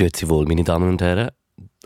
[0.00, 1.28] Grüezi wohl, meine Damen und Herren.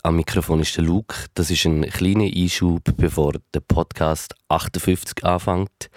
[0.05, 1.17] Am Mikrofon ist der Luke.
[1.35, 5.91] Das ist ein kleiner Einschub, bevor der Podcast 58 anfängt.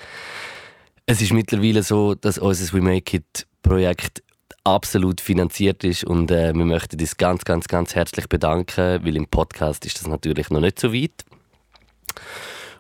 [1.06, 4.24] Es ist mittlerweile so, dass unser We Make It Projekt
[4.64, 9.28] absolut finanziert ist und äh, wir möchten uns ganz, ganz, ganz herzlich bedanken, weil im
[9.28, 11.24] Podcast ist das natürlich noch nicht so weit.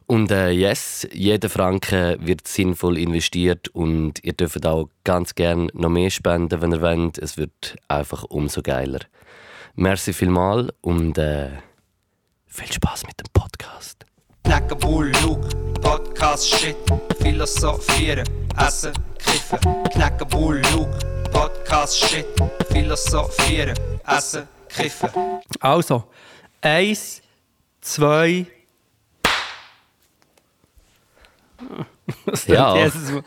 [0.08, 5.90] Und äh, yes, jeder Franken wird sinnvoll investiert und ihr dürft auch ganz gerne noch
[5.90, 7.18] mehr spenden, wenn ihr wollt.
[7.18, 9.00] Es wird einfach umso geiler.
[9.76, 11.50] Merci vielmal und äh,
[12.46, 14.06] viel Spaß mit dem Podcast.
[14.46, 15.50] Knacken, Bull, Luke,
[15.82, 16.78] Podcast, Shit,
[17.20, 18.26] Philosophieren,
[18.58, 19.60] Essen, Kiffen.
[19.92, 20.98] Knacken, Bull, Luke,
[21.34, 22.26] Podcast, Shit,
[22.72, 25.10] Philosophieren, Essen, Kiffen.
[25.60, 26.06] Also,
[26.62, 27.22] eins,
[27.82, 28.48] zwei.
[32.26, 32.76] Das Ja.
[32.78, 33.24] jedes, Mal,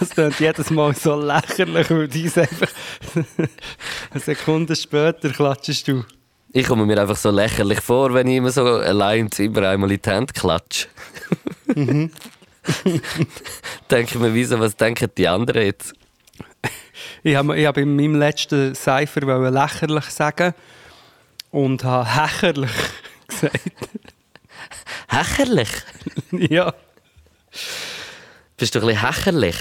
[0.00, 2.68] das klingt jedes Mal so lächerlich, weil dies einfach
[4.10, 6.04] eine Sekunde später klatschst du.
[6.52, 9.90] Ich komme mir einfach so lächerlich vor, wenn ich immer so allein im Zimmer einmal
[9.90, 10.86] in die Hände klatsche.
[11.74, 12.10] Denke
[13.90, 15.94] ich mir, wieso, was denken die anderen jetzt?
[17.22, 20.54] Ich habe, ich habe in meinem letzten Cypher lächerlich sagen
[21.50, 22.70] und habe hächerlich
[23.26, 23.60] gesagt.
[25.08, 25.70] Hächerlich?
[26.32, 26.72] ja.
[28.56, 29.56] Bist du ein bisschen hächerlich?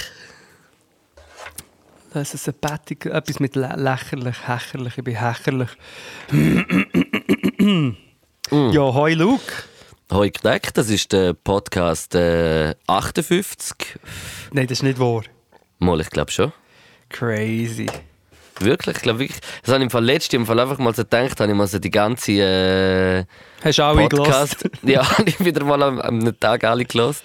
[2.14, 5.70] Das ist ein Bettig, etwas mit lä lächerlich, hächerlich, ich bin hächerlich.
[8.52, 9.52] Ja, hoi Luke.
[10.12, 13.98] Hoi Kneck, das ist der Podcast äh, 58.
[14.52, 15.24] Nein, das ist nicht wahr.
[15.80, 16.54] Mal, ich glaube schon.
[17.10, 17.88] Crazy.
[18.60, 19.42] Wirklich, ich glaube wirklich.
[19.64, 21.68] Das habe ich im Fall letztes im Fall einfach mal so gedacht, habe ich mal
[21.68, 23.26] so die ganze äh,
[23.64, 24.70] Hast du alle Podcast.
[24.84, 27.24] ja, habe ich wieder mal am, am Tag alle gelost.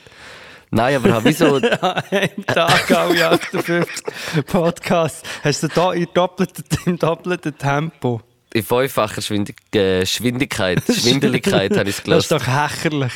[0.71, 1.57] Nein, aber habe ich so.
[1.57, 4.05] Ein Tag alle 58
[4.47, 5.23] Podcasts.
[5.43, 8.21] Hast du da in doppelten, im doppelten Tempo?
[8.55, 13.13] in fünffacher Schwindig äh, Schwindigkeit, Schwindeligkeit habe ich es Das ist doch hächerlich.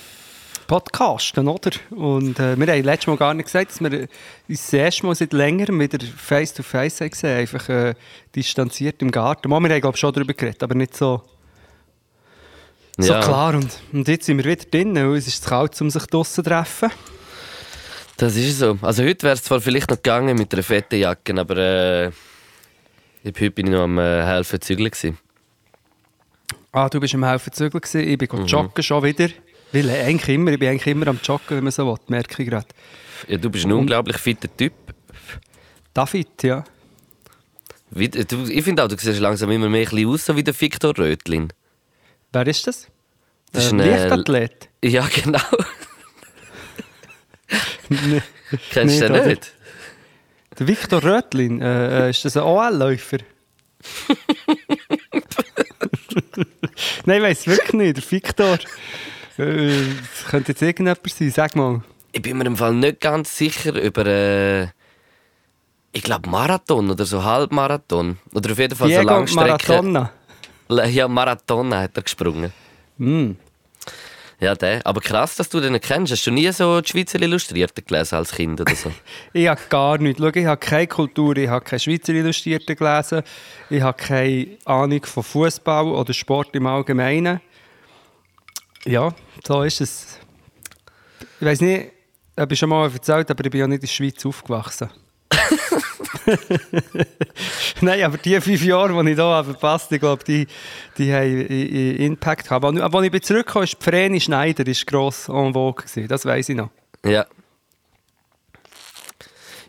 [0.67, 1.71] podcasten, oder?
[1.91, 4.09] Und äh, wir haben letztes Mal gar nicht gesagt, dass wir
[4.49, 7.95] uns das erste Mal seit längerem wieder face-to-face haben gesehen einfach äh,
[8.35, 9.49] distanziert im Garten.
[9.51, 11.23] Mal, wir haben glaube ich schon darüber geredet, aber nicht so,
[12.97, 13.21] so Ja.
[13.21, 13.55] klar.
[13.55, 16.43] Und, und jetzt sind wir wieder drinnen, weil es ist zu kalt, um sich draussen
[16.43, 16.91] zu treffen.
[18.17, 18.79] Das ist so.
[18.81, 22.11] Also heute wäre es zwar vielleicht noch gegangen mit einer fetten Jacke, aber äh,
[23.25, 25.19] ich- heute bin ich noch am äh, helfen zügeln gewesen.
[26.73, 28.01] Ah, du bist am Helfen zügeln gewesen.
[28.09, 28.47] Ich bin Mhm.
[28.47, 29.29] joggen schon wieder.
[29.73, 32.43] Weil äh, eigentlich immer, ich bin eigentlich immer am Joggen, wenn man so will, merke
[32.43, 32.67] ich gerade.
[33.29, 34.73] Ja, du bist ein unglaublich fitter Typ.
[35.93, 36.65] David, ja.
[37.91, 40.59] Wie, du, ich finde auch, du siehst langsam immer mehr ein aus, so wie der
[40.61, 41.53] Victor Rötlin.
[42.33, 42.89] Wer ist das?
[43.53, 44.69] Das ist Ein äh, Leichtathlet.
[44.85, 45.39] Ja, genau.
[48.71, 49.54] Kennst du den nicht?
[50.59, 53.19] Der Viktor Rötlin, äh, äh, ist das ein OL-Läufer?
[57.05, 57.97] Nein, ich weiß wirklich nicht.
[57.97, 58.59] Der Viktor.
[59.37, 61.83] Äh, das könnte jetzt irgendjemand sein, sag mal.
[62.13, 64.07] Ich bin mir im Fall nicht ganz sicher über.
[64.07, 64.69] Äh,
[65.93, 68.19] ich glaube Marathon oder so Halbmarathon.
[68.33, 69.49] Oder auf jeden Fall so Diego Langstrecke.
[69.49, 70.11] Maratona.
[70.67, 72.51] Ja, Marathon hat er gesprungen.
[72.97, 73.33] Mm.
[74.41, 74.85] Ja, der.
[74.87, 76.13] Aber krass, dass du den kennst.
[76.13, 78.91] Hast du nie so die Schweizer Illustrierten gelesen als Kind oder so?
[79.33, 80.21] Ich habe gar nichts.
[80.21, 83.23] Schau, ich habe keine Kultur, ich habe keine Schweizer Illustrierten gelesen,
[83.71, 87.41] ich habe keine Ahnung von Fußball oder Sport im Allgemeinen.
[88.85, 89.15] Ja,
[89.47, 90.19] so ist es.
[91.41, 91.91] Ich weiß nicht,
[92.37, 94.91] ob ich schon mal erzählt aber ich bin ja nicht in der Schweiz aufgewachsen.
[97.81, 100.47] Nein, aber die fünf Jahre, die ich hier habe verpasst ich glaube, die,
[100.97, 102.65] die haben Impact gehabt.
[102.65, 105.85] Als als ich bin zurückgekommen ist Vreni Schneider ist gross en vogue.
[105.85, 106.09] Gewesen.
[106.09, 106.71] Das weiß ich noch.
[107.05, 107.27] ja.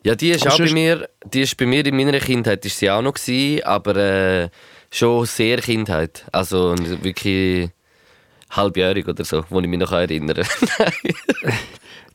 [0.04, 2.78] Ja, die ist Aber auch bei mir, die ist bei mir in meiner Kindheit ist
[2.78, 4.50] sie auch noch gewesen, aber äh,
[4.92, 6.26] schon sehr Kindheit.
[6.32, 7.72] Also wirklich
[8.52, 10.44] halbjährig oder so, wo ich mich noch erinnere.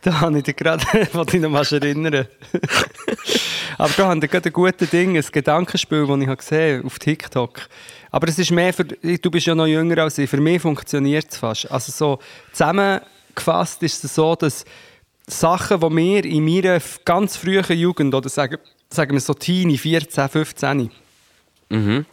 [0.02, 0.82] Da habe ich dich gerade,
[1.12, 2.26] wollte ich noch erinnern.
[3.78, 6.98] Aber da haben wir gerade ein gutes Ding, ein Gedankenspiel, das ich habe gesehen auf
[6.98, 7.60] TikTok.
[8.10, 11.26] Aber es ist mehr für, du bist ja noch jünger als ich, für mich funktioniert
[11.30, 11.70] es fast.
[11.70, 12.18] Also so
[12.52, 14.64] zusammengefasst ist es so, dass
[15.26, 18.56] Sachen, die mir in meiner ganz frühen Jugend, oder sagen,
[18.88, 20.90] sagen wir so Teenie, 14, 15,
[21.70, 22.04] Mhm.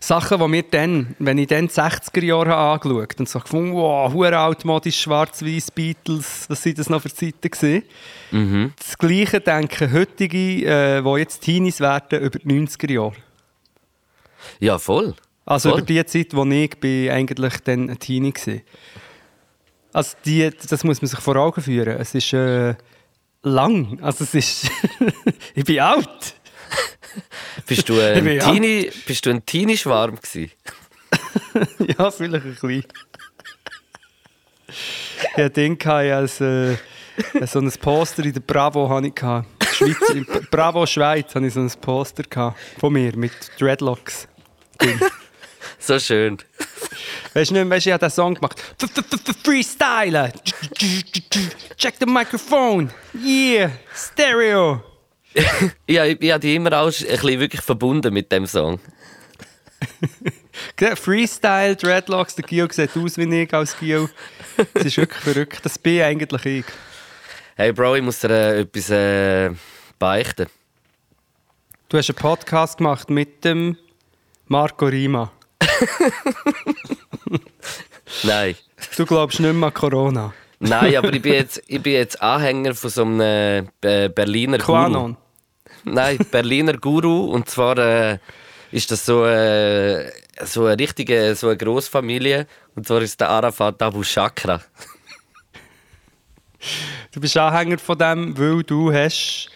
[0.00, 3.72] Sachen, die mir dann, wenn ich dann die 60er Jahre habe angeschaut und so gefunden,
[3.72, 7.84] wow, hure altmodisch, schwarz-weiß Beatles, was sind das noch für Zeiten gewesen?
[8.30, 8.72] Mhm.
[8.78, 13.14] Das Gleiche denken heutige, äh, die jetzt Teenies werden, über die 90er Jahre.
[14.60, 15.14] Ja, voll.
[15.46, 15.78] Also Voll.
[15.78, 18.54] über die Zeit, wo ich bin eigentlich dann ein Teenie war.
[19.94, 21.96] Also die, das muss man sich vor Augen führen.
[21.98, 22.74] Es ist äh,
[23.42, 23.98] lang.
[24.02, 24.70] Also es ist...
[25.54, 26.34] ich bin alt.
[27.66, 30.50] Bist du Ich ein ja- Teenie, bist du ein Teenie-Schwarm gewesen?
[31.98, 32.84] ja, vielleicht ein bisschen.
[34.68, 36.76] Ich hatte Ding gehabt, als äh,
[37.46, 39.14] so ein Poster in der Bravo hatte ich.
[39.74, 44.28] Schweiz, in Bravo Schweiz hatte ich so ein Poster gehabt von mir mit Dreadlocks.
[45.78, 46.38] So schön.
[47.34, 48.60] Weißt du nicht, weißt, du, ich habe den Song gemacht.
[48.82, 50.32] F- f- f- Freestyle!
[51.76, 52.90] Check the microphone!
[53.14, 53.70] Yeah!
[53.94, 54.82] Stereo!
[55.88, 58.80] Ja, ich, ich habe die immer auch ein bisschen wirklich verbunden mit dem Song.
[60.96, 64.08] Freestyle, Dreadlocks, der Gio sieht aus wie ich als Gio.
[64.74, 65.60] Das ist wirklich verrückt.
[65.62, 66.64] Das bin eigentlich ich.
[67.56, 69.50] Hey Bro, ich muss dir äh, etwas äh,
[69.98, 70.46] beichten.
[71.88, 73.76] Du hast einen Podcast gemacht mit dem
[74.46, 75.32] Marco Rima.
[78.22, 78.56] Nein.
[78.96, 80.34] Du glaubst nicht mehr an Corona.
[80.60, 84.58] Nein, aber ich bin jetzt, ich bin jetzt Anhänger von so einem äh, Berliner.
[84.58, 85.16] Quanon.
[85.84, 87.26] Nein, Berliner Guru.
[87.26, 88.18] Und zwar äh,
[88.70, 90.10] ist das so, äh,
[90.44, 92.46] so eine richtige so eine Großfamilie.
[92.74, 94.60] Und zwar ist der Arafat Abu Shakra.
[97.12, 99.50] Du bist Anhänger von dem, weil du hast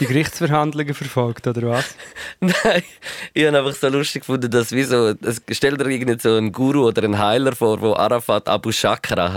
[0.00, 1.94] die Gerichtsverhandlungen verfolgt, oder was?
[2.40, 2.82] Nein,
[3.34, 6.52] ich habe einfach so lustig gefunden, dass wie so, es- stell dir irgendwie so einen
[6.52, 9.32] Guru oder einen Heiler vor, der Arafat Abu Shakra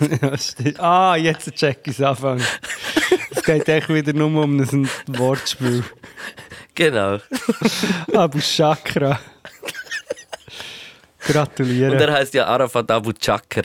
[0.38, 0.80] stimmt.
[0.80, 2.44] ah, jetzt check ich es anfangen.
[3.30, 5.84] Es geht echt wieder nur um ein Wortspiel.
[6.74, 7.18] genau.
[8.14, 9.18] Abu Chakra.
[11.28, 11.96] Und Gratuliere.
[11.96, 13.62] er heißt ja Arafat Abu Chakr.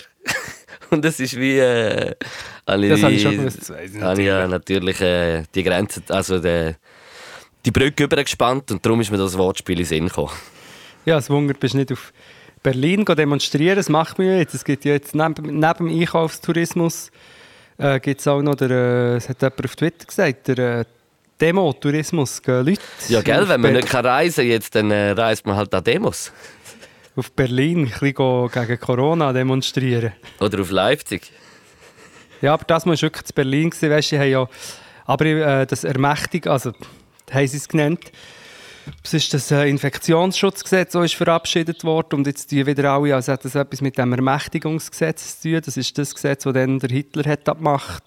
[0.90, 1.60] Und das ist wie.
[1.60, 2.16] Äh,
[2.66, 6.74] Das habe ich schon gewusst, ich habe ja natürlich äh, die Grenze, also die,
[7.66, 10.32] die Brücke übergespannt und darum ist mir das Wortspiel in den Sinn gekommen.
[11.06, 12.14] Ja, das Wunder, bist nicht auf
[12.64, 13.76] Berlin demonstrieren.
[13.76, 14.54] Das macht man jetzt.
[14.54, 17.12] Es gibt ja jetzt neben, neben dem Einkaufstourismus
[17.80, 20.86] äh, gibt es auch noch, der, äh, es hat jemand auf Twitter gesagt, der äh,
[21.42, 22.42] Demo-Tourismus.
[22.44, 25.56] Gehen Leute Ja, gell, wenn man Ber- nicht kann reisen jetzt, dann äh, reist man
[25.56, 26.32] halt an Demos.
[27.16, 30.14] auf Berlin ein bisschen gegen Corona demonstrieren.
[30.40, 31.32] Oder auf Leipzig.
[32.42, 33.70] Ja, aber das war wirklich zu Berlin.
[33.70, 34.48] Gewesen, weißt, ja,
[35.06, 36.74] aber äh, das Ermächtig, also
[37.32, 38.12] haben sie es genannt,
[39.04, 43.32] es ist das äh, Infektionsschutzgesetz, das ist verabschiedet worden und jetzt tun wieder alle, also
[43.32, 45.62] hat das etwas mit dem Ermächtigungsgesetz zu tun.
[45.64, 48.04] Das ist das Gesetz, das dann der Hitler hat abgemacht,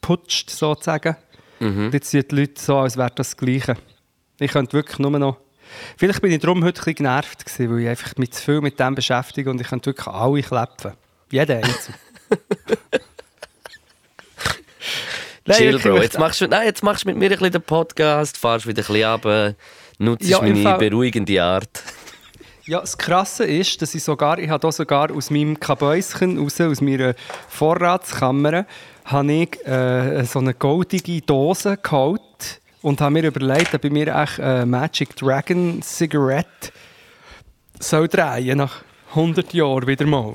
[0.00, 1.16] putscht sozusagen.
[1.60, 3.76] Und jetzt tun die Leute so, als wäre das das Gleiche.
[4.38, 5.38] Ich könnte wirklich nur noch...
[5.96, 8.60] Vielleicht bin ich darum heute ein bisschen genervt gewesen, weil ich einfach mich zu viel
[8.60, 10.92] mit dem beschäftige und ich könnte wirklich alle klepfen.
[11.30, 11.98] Jeder einzelne.
[15.46, 15.98] Nein, Chill, Bro.
[15.98, 18.82] Jetzt machst, du, nein, jetzt machst du mit mir ein bisschen den Podcast, fahrst wieder
[18.82, 19.54] ein bisschen runter,
[19.98, 21.68] nutzt Ja, meine Fall- beruhigende Art.
[22.68, 26.80] Ja, das Krasse ist, dass ich sogar, ich habe sogar aus meinem Kabäuschen raus, aus
[26.80, 27.14] meiner
[27.48, 28.66] Vorratskammer,
[29.04, 32.20] habe ich äh, so eine goldige Dose geholt
[32.82, 36.72] und habe mir überlegt, ob ich mir echt äh, Magic Dragon Cigarette
[37.78, 40.34] soll drehen nach 100 Jahren wieder mal.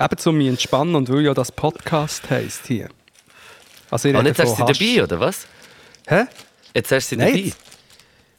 [0.00, 2.90] Eben zum mich entspannen und weil ja das Podcast heisst hier.
[3.90, 5.46] Also ich Und jetzt hast du sie dabei, oder was?
[6.06, 6.24] Hä?
[6.74, 7.40] Jetzt hast du sie Nein, dabei.
[7.46, 7.56] jetzt-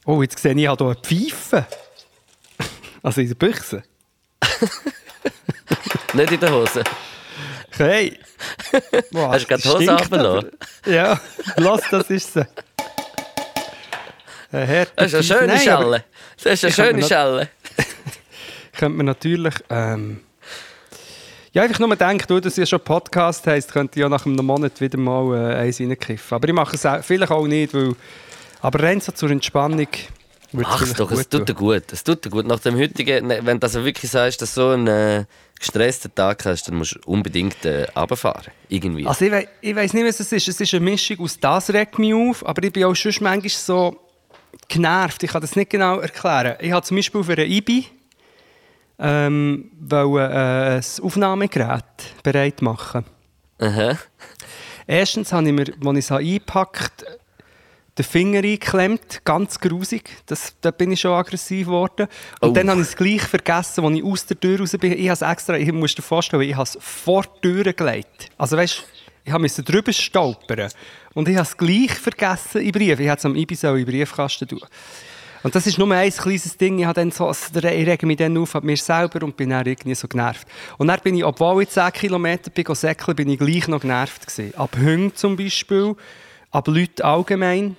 [0.04, 1.66] Oh, jetzt sehe ich, habe hier eine Pfeife.
[3.04, 3.82] Also in der Büchse.
[6.14, 6.84] Nicht in der Hose.
[7.76, 8.16] Hey!
[9.10, 10.44] Boah, Hast du gerade die Hose aber.
[10.86, 11.20] Ja,
[11.56, 12.46] lass, das ist sie.
[14.52, 16.04] Eine Das ist eine schöne Nein, Schelle.
[16.42, 17.48] Das ist eine schöne Schelle.
[18.76, 19.54] Könnte man natürlich...
[19.70, 20.20] Ähm,
[21.52, 24.44] ja, einfach nur denken, du, dass ihr schon Podcast heisst, könnte ich ja nach einem
[24.44, 26.34] Monat wieder mal äh, eins reinkiffen.
[26.34, 27.94] Aber ich mache es auch, vielleicht auch nicht, weil...
[28.60, 29.88] Aber rein so zur Entspannung
[30.52, 31.92] Mach's doch, es tut dir gut.
[31.92, 32.46] Es tut dir gut.
[32.46, 35.24] Nach dem heutigen, ne, wenn du also wirklich sagst, dass du so einen äh,
[35.58, 38.52] gestressten Tag hast, dann musst du unbedingt äh, runterfahren.
[38.68, 39.06] Irgendwie.
[39.06, 40.48] Also ich, wei ich weiss nicht, was es ist.
[40.48, 43.48] Es ist eine Mischung aus «Das regt mich auf», aber ich bin auch schon manchmal
[43.48, 43.96] so
[44.68, 45.22] genervt.
[45.22, 46.56] Ich kann das nicht genau erklären.
[46.60, 47.86] Ich habe zum Beispiel für eine IBI
[48.98, 51.84] ähm, wollte, äh, ein Aufnahmegerät
[52.22, 53.04] bereit machen.
[53.58, 53.98] Aha.
[54.86, 57.18] Erstens habe ich mir, als ich es eingepackt habe,
[57.98, 60.08] den Finger eingeklemmt, ganz grusig.
[60.26, 62.08] Das, da bin ich schon aggressiv geworden.
[62.40, 62.52] Und Oh.
[62.52, 64.92] dann habe ich es gleich vergessen, als ich aus der Tür raus bin.
[64.92, 68.30] Ich habe es extra, ich muss dir vorstellen, ich habe es vor die Tür gelegt.
[68.38, 68.82] Also weißt,
[69.24, 70.70] ich musste drüber stolpern.
[71.14, 72.98] Und ich habe es gleich vergessen im Brief.
[72.98, 74.62] Ich hätte es am Ibis auch im Briefkasten tun.
[75.42, 76.78] Und das ist nur ein kleines Ding.
[76.78, 79.66] Ich, habe dann so, ich rege mich dann auf an mir selber und bin dann
[79.66, 80.46] irgendwie so genervt.
[80.78, 84.26] Und dann bin ich, obwohl ich 10 Kilometer bin, säckeln, bin ich gleich noch genervt
[84.26, 84.54] gewesen.
[84.56, 85.96] Ab Hunden zum Beispiel,
[86.50, 87.76] ab Leuten allgemein,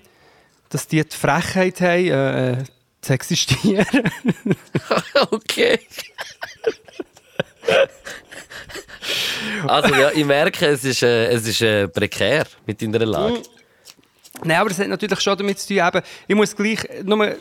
[0.69, 2.63] dass die die Frechheit haben, äh,
[3.01, 3.85] zu existieren.
[5.31, 5.79] okay.
[9.67, 13.41] also ja, ich merke, es ist, äh, es ist äh, prekär mit deiner Lage.
[14.43, 17.35] Nein, aber es hat natürlich schon damit zu tun, eben, ich muss gleich nur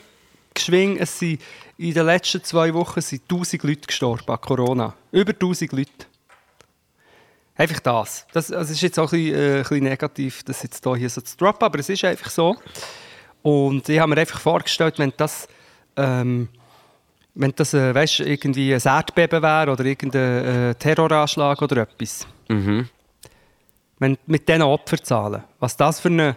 [0.55, 1.41] geschwingen, es sind
[1.79, 4.95] in den letzten zwei Wochen sind 1000 Leute gestorben an Corona.
[5.11, 6.07] Über 1000 Leute.
[7.57, 8.27] Einfach das.
[8.33, 11.21] Das also ist jetzt auch ein bisschen, äh, ein bisschen negativ, das jetzt hier so
[11.21, 12.57] zu droppen, aber es ist einfach so.
[13.43, 15.49] Und ich habe mir einfach vorgestellt, wenn das,
[15.97, 16.49] ähm,
[17.35, 22.27] wenn das äh, weißt, irgendwie ein Erdbeben wäre oder irgendein äh, Terroranschlag oder etwas.
[22.49, 22.89] Mhm.
[23.99, 26.37] Wenn mit diesen Opferzahlen, was das für eine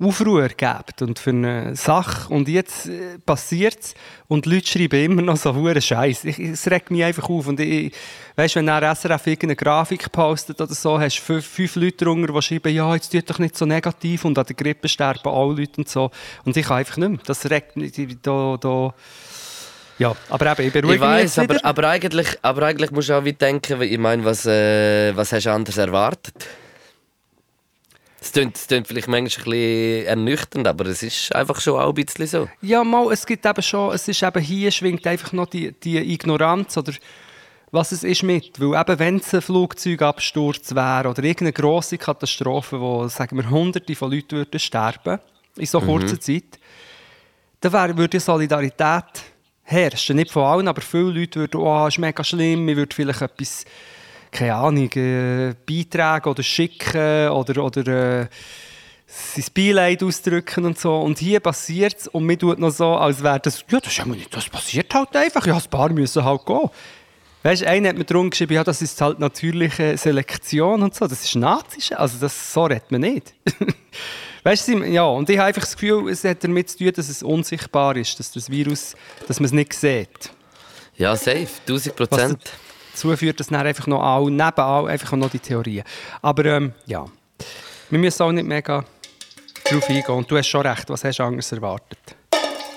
[0.00, 2.32] Aufruhr gibt und für eine Sache.
[2.32, 3.94] Und jetzt äh, passiert es
[4.26, 6.24] und die Leute schreiben immer noch so hohen Scheiß.
[6.24, 7.46] Es regt mich einfach auf.
[7.46, 7.94] Und ich,
[8.34, 12.32] weißt, wenn ein SRF irgendeine Grafik postet oder so, hast du fünf, fünf Leute drunter,
[12.32, 15.54] die schreiben, ja, jetzt tut doch nicht so negativ und an der Grippe sterben alle
[15.54, 16.10] Leute und so.
[16.44, 17.20] Und ich kann einfach nicht mehr.
[17.24, 18.94] Das regt mich da, da
[19.96, 23.24] ja, aber eben, ich beruhige ich weiss, aber, aber, eigentlich, aber eigentlich musst du auch
[23.24, 26.34] wie denken, ich meine, was, äh, was hast du anders erwartet?
[28.24, 31.90] Es klingt, es klingt vielleicht manchmal ein bisschen ernüchternd, aber es ist einfach schon auch
[31.90, 32.48] ein bisschen so.
[32.62, 35.98] Ja, mal, es gibt eben schon, es ist eben hier schwingt einfach noch die, die
[35.98, 36.94] Ignoranz oder
[37.70, 38.58] was es ist mit.
[38.58, 43.94] Weil eben, wenn es ein Flugzeugabsturz wäre oder irgendeine grosse Katastrophe, wo, sagen wir, hunderte
[43.94, 45.18] von Leuten würden sterben
[45.58, 46.20] in so kurzer mhm.
[46.20, 46.58] Zeit,
[47.60, 49.22] dann wär, würde Solidarität
[49.64, 50.16] herrschen.
[50.16, 53.66] Nicht von allen, aber viele Leute würden, oh, ist mega schlimm, ich würde vielleicht etwas
[54.34, 57.86] keine Ahnung, äh, Beiträge oder schicken oder, oder
[58.22, 58.26] äh,
[59.06, 60.96] sein Beileid ausdrücken und so.
[60.96, 64.06] Und hier passiert es und mir tut noch so, als wäre das, ja, das, ist
[64.06, 66.68] nicht, das passiert halt einfach, ja, ein paar müssen halt gehen.
[67.44, 71.06] Weißt du, einer hat mir drum geschrieben, ja, das ist halt natürliche Selektion und so.
[71.06, 73.34] Das ist Nazisch, also das, so redet man nicht.
[74.42, 77.08] weißt du, ja, und ich habe einfach das Gefühl, es hat damit zu tun, dass
[77.08, 78.96] es unsichtbar ist, dass das Virus,
[79.28, 80.30] dass man es nicht sieht.
[80.96, 82.40] Ja, safe, 1000 Prozent
[82.94, 85.84] dazu führt, dass dann einfach noch all, nebenan einfach noch die Theorien.
[86.22, 87.04] Aber ähm, ja,
[87.90, 88.84] wir müssen auch nicht mega
[89.64, 90.14] darauf eingehen.
[90.14, 91.98] Und du hast schon recht, was hast du anders erwartet?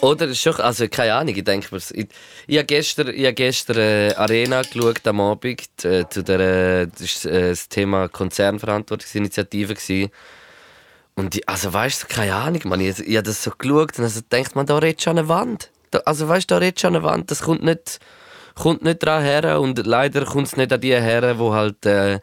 [0.02, 2.08] Oder schon, also keine Ahnung, ich denke mir, ich,
[2.46, 7.26] ich habe gestern, ich habe gestern äh, Arena geschaut am Abend, äh, zu der, das
[7.26, 10.12] war äh, das Thema Konzernverantwortungsinitiative gewesen.
[11.16, 14.04] Und ich, also weißt du, keine Ahnung, man, ich, ich habe das so geschaut und
[14.04, 15.72] also denkt man, da redet schon eine Wand.
[15.90, 18.00] Da, also weißt du, da redet schon eine Wand, das kommt nicht
[18.58, 22.20] kommt nicht dran her und leider kommt es nicht an die her, die halt äh,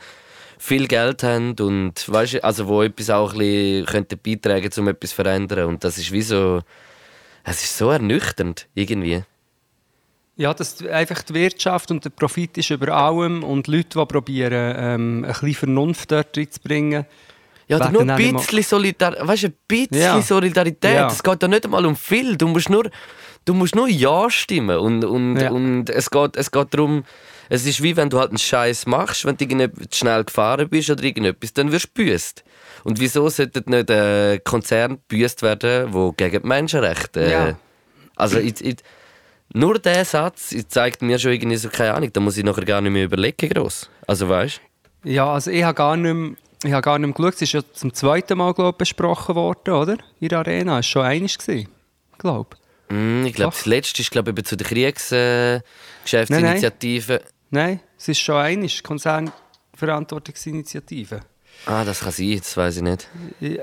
[0.58, 5.10] viel Geld haben und weißt, also wo etwas auch ein bisschen könnte beitragen um etwas
[5.10, 6.60] zu verändern und das ist wie so
[7.44, 9.22] es ist so ernüchternd irgendwie.
[10.36, 14.74] Ja, dass einfach die Wirtschaft und der Profit ist über allem und Leute, die probieren,
[14.76, 17.06] ähm, ein bisschen Vernunft dort reinzubringen.
[17.68, 20.20] Ja, oder nur ein bisschen, Solidar weißt, ein bisschen ja.
[20.20, 21.10] Solidarität.
[21.10, 22.36] Es geht ja nicht einmal um viel.
[22.36, 22.90] Du musst nur
[23.44, 24.78] du musst nur Ja stimmen.
[24.78, 25.50] Und, und, ja.
[25.50, 27.04] und es, geht, es geht darum,
[27.48, 31.02] es ist wie wenn du halt einen Scheiß machst, wenn du schnell gefahren bist oder
[31.02, 32.44] irgendetwas, dann wirst du büßt.
[32.84, 37.20] Und wieso sollte nicht ein Konzern büßt werden, der gegen die Menschenrechte.
[37.20, 37.58] Äh, ja.
[38.16, 38.76] Also, ich, ich,
[39.52, 42.80] nur der Satz zeigt mir schon irgendwie so, keine Ahnung, da muss ich nachher gar
[42.80, 43.88] nicht mehr überlegen, gross.
[44.06, 44.60] Also, weißt
[45.04, 47.34] Ja, also ich habe gar nicht mehr, ich habe gar nicht mehr geschaut.
[47.34, 49.96] Es ist ja zum zweiten Mal, glaube ich, besprochen worden, oder?
[50.20, 50.78] In der Arena.
[50.78, 51.38] Es war schon einiges,
[52.18, 52.56] glaube
[52.88, 57.14] Mm, ich glaube, das letzte ist glaube ich, zu der Kriegsgeschäftsinitiative.
[57.14, 57.78] Äh, nein, nein.
[57.98, 61.20] es ist schon eine Konzernverantwortungsinitiative.
[61.66, 63.08] Ah, das kann sein, das weiß ich nicht.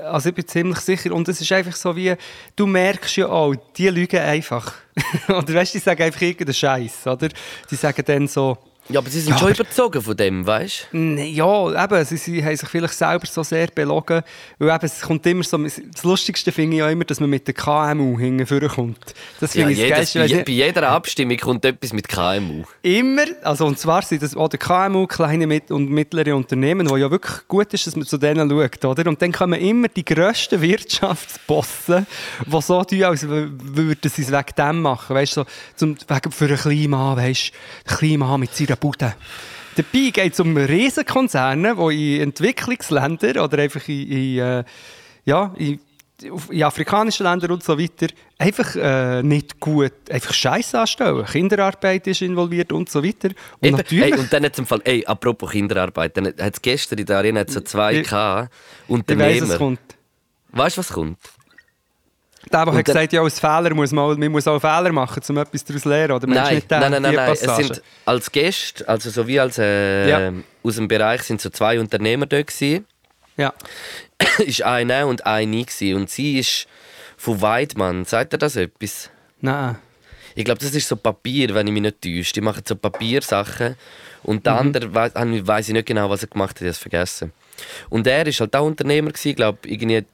[0.02, 1.12] Also ich bin ziemlich sicher.
[1.12, 2.14] Und es ist einfach so wie,
[2.56, 4.74] du merkst ja auch, die lügen einfach.
[5.28, 7.28] oder weißt du, die sagen einfach irgendeinen Scheiß, oder?
[7.70, 8.58] Die sagen dann so,
[8.88, 10.98] ja, aber sie sind ja, schon überzogen von dem, weißt du?
[10.98, 14.22] Ja, eben, sie, sie haben sich vielleicht selber so sehr belogen.
[14.58, 17.46] Weil eben, es kommt immer so, das Lustigste finde ich auch immer, dass man mit
[17.46, 19.14] der KMU hinten kommt.
[19.38, 22.64] Das finde ja, ich jedes, bei, bei, jeder Abstimmung kommt etwas mit KMU.
[22.82, 27.10] Immer, also und zwar sind das auch die KMU, kleine und mittlere Unternehmen, wo ja
[27.10, 29.08] wirklich gut ist, dass man zu denen schaut, oder?
[29.08, 32.06] Und dann kommen immer die grössten Wirtschaftsbossen,
[32.46, 35.46] die so tun, als würden sie es wegen dem machen, weißt du, so,
[35.76, 37.52] zum, wegen für ein Klima, weißt
[37.86, 39.14] du, Klima mit seiner Bude.
[39.74, 44.64] Dabei geht es um Riesenkonzerne, die in Entwicklungsländern oder einfach in, in, äh,
[45.24, 45.80] ja, in,
[46.50, 51.24] in, afrikanischen Ländern und so weiter einfach äh, nicht gut, einfach Scheiß anstellen.
[51.24, 53.28] Kinderarbeit ist involviert und so weiter.
[53.28, 56.98] Und, Eben, natürlich, ey, und dann zum Fall, ey, apropos Kinderarbeit, dann hat es gestern
[56.98, 58.12] in der Arena so zwei ich,
[58.88, 59.30] Unternehmer.
[59.30, 59.80] Ich weiss, was kommt.
[60.52, 61.18] Weißt du, was kommt?
[62.50, 65.36] Der Und hat gesagt, ja, aus Fehler muss man, man muss auch Fehler machen, um
[65.38, 66.12] etwas daraus zu lernen.
[66.14, 67.32] Oder Nein, nicht den, nein, nein, nein, nein.
[67.32, 70.32] Es sind als Gäste, also so wie als äh, Ja.
[70.62, 72.84] aus dem Bereich sind so zwei Unternehmer dort gewesen.
[73.36, 73.52] Ja.
[74.38, 75.94] ist eine und eine gewesen.
[75.96, 76.66] und sie ist
[77.16, 78.04] von Weidmann.
[78.04, 79.10] Sagt ihr das etwas?
[79.40, 79.76] Nein.
[80.34, 82.32] Ich glaube, das ist so Papier, wenn ich mich nicht täusche.
[82.32, 83.76] Die machen so Papiersachen.
[84.22, 84.42] Und Mhm.
[84.44, 87.32] der andere weiss, weiß ich nicht genau, was er gemacht hat, ich habe es vergessen.
[87.90, 90.04] Und er ist halt auch Unternehmer, ich glaube, irgendwie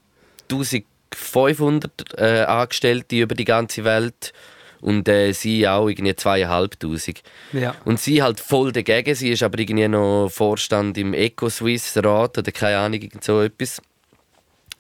[1.19, 4.33] 1500 äh, Angestellte über die ganze Welt.
[4.81, 7.23] Und äh, sie auch irgendwie zweieinhalbtausend.
[7.53, 7.75] Ja.
[7.85, 9.15] Und sie halt voll dagegen.
[9.15, 13.83] Sie ist aber irgendwie noch Vorstand im Eco-Swiss-Rat oder keine Ahnung, irgend so etwas.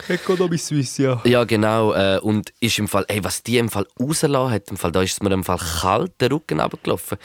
[0.06, 1.20] Economy Suisse, ja.
[1.24, 1.92] Ja, genau.
[1.92, 5.02] Äh, und ist im Fall, ey, was die im Fall rausgelassen hat, im Fall, da
[5.02, 7.18] ist es mir im Fall kalt den Rücken runtergelaufen.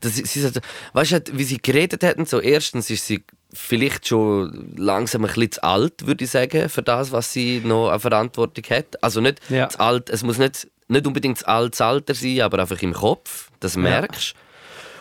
[0.00, 0.60] Das, sie, sagt,
[0.92, 5.52] weißt du, wie sie geredet hätten, so erstens ist sie vielleicht schon langsam ein bisschen
[5.52, 9.02] zu alt, würde ich sagen, für das, was sie noch an Verantwortung hat.
[9.02, 9.68] Also nicht Ja.
[9.68, 12.92] zu alt, es muss nicht, nicht unbedingt zu alt, zu Alter sein, aber einfach im
[12.92, 14.34] Kopf, das merkst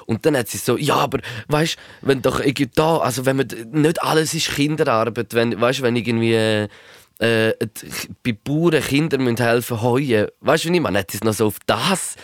[0.10, 3.48] und dann hat sie so, ja, aber weißt, wenn doch irgendwie da, also wenn man
[3.72, 6.68] nicht alles ist Kinderarbeit, wenn weißt, wenn irgendwie äh,
[7.20, 7.54] äh,
[8.24, 11.34] bei Bauern Kinder müssen helfen heuen, weißt du, wie ich meine, hat sie es noch
[11.34, 12.16] so auf das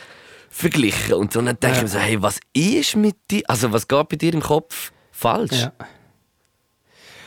[0.50, 3.72] verglichen und so und dann denke ich mir so, hey, was ist mit dir, also
[3.72, 5.52] was geht bei dir im Kopf falsch?
[5.62, 5.72] ja.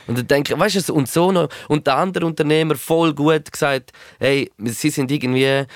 [0.08, 3.52] Und dann denke ich, weißt du, und so noch, und der andere Unternehmer voll gut
[3.52, 5.66] gesagt, hey, sie sind irgendwie,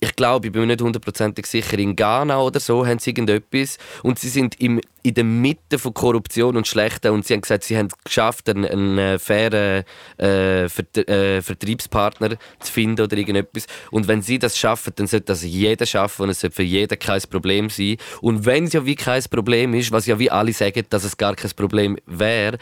[0.00, 3.78] ich glaube, ich bin mir nicht hundertprozentig sicher, in Ghana oder so haben sie irgendetwas
[4.02, 7.64] und sie sind im, in der Mitte von Korruption und Schlechten und sie haben gesagt,
[7.64, 9.84] sie haben es geschafft, einen, einen äh, fairen
[10.18, 13.66] äh, Vert äh, Vertriebspartner zu finden oder irgendetwas.
[13.90, 16.98] Und wenn sie das schaffen, dann sollte das jeder schaffen und es sollte für jeden
[16.98, 17.96] kein Problem sein.
[18.20, 21.16] Und wenn es ja wie kein Problem ist, was ja wie alle sagen, dass es
[21.16, 22.58] gar kein Problem wäre,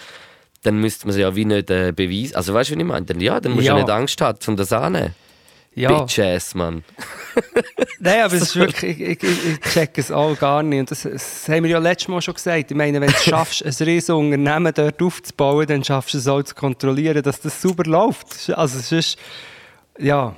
[0.66, 2.34] dann müsste man es ja wie nicht äh, beweisen.
[2.36, 3.06] Also weißt du, wie ich meine?
[3.06, 3.74] Dann, ja, dann musst Ja.
[3.74, 5.14] du nicht Angst haben, um das anzunehmen.
[5.74, 5.92] ja.
[6.02, 6.84] Bitch-ass, Mann.
[8.00, 10.80] Nein, aber es ist wirklich, ich, ich, ich check es auch gar nicht.
[10.80, 12.70] Und das, das haben wir ja letztes Mal schon gesagt.
[12.70, 16.26] Ich meine, wenn du es schaffst, ein riesiges Unternehmen dort aufzubauen, dann schaffst du es
[16.28, 18.50] auch zu kontrollieren, dass das sauber läuft.
[18.54, 19.18] Also es ist,
[19.98, 20.34] ja.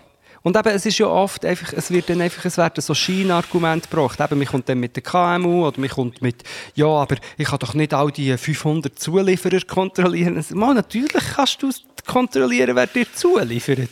[0.49, 3.87] Und eben, es ist ja oft einfach, es wird dann einfach, es werden so Scheinargumente
[3.87, 4.19] gebracht.
[4.19, 6.42] Eben, man kommt dann mit der KMU oder man kommt mit,
[6.75, 10.42] ja, aber ich kann doch nicht all die 500 Zulieferer kontrollieren.
[10.55, 11.70] Mal, natürlich kannst du
[12.07, 13.90] kontrollieren, wer dir zuliefert.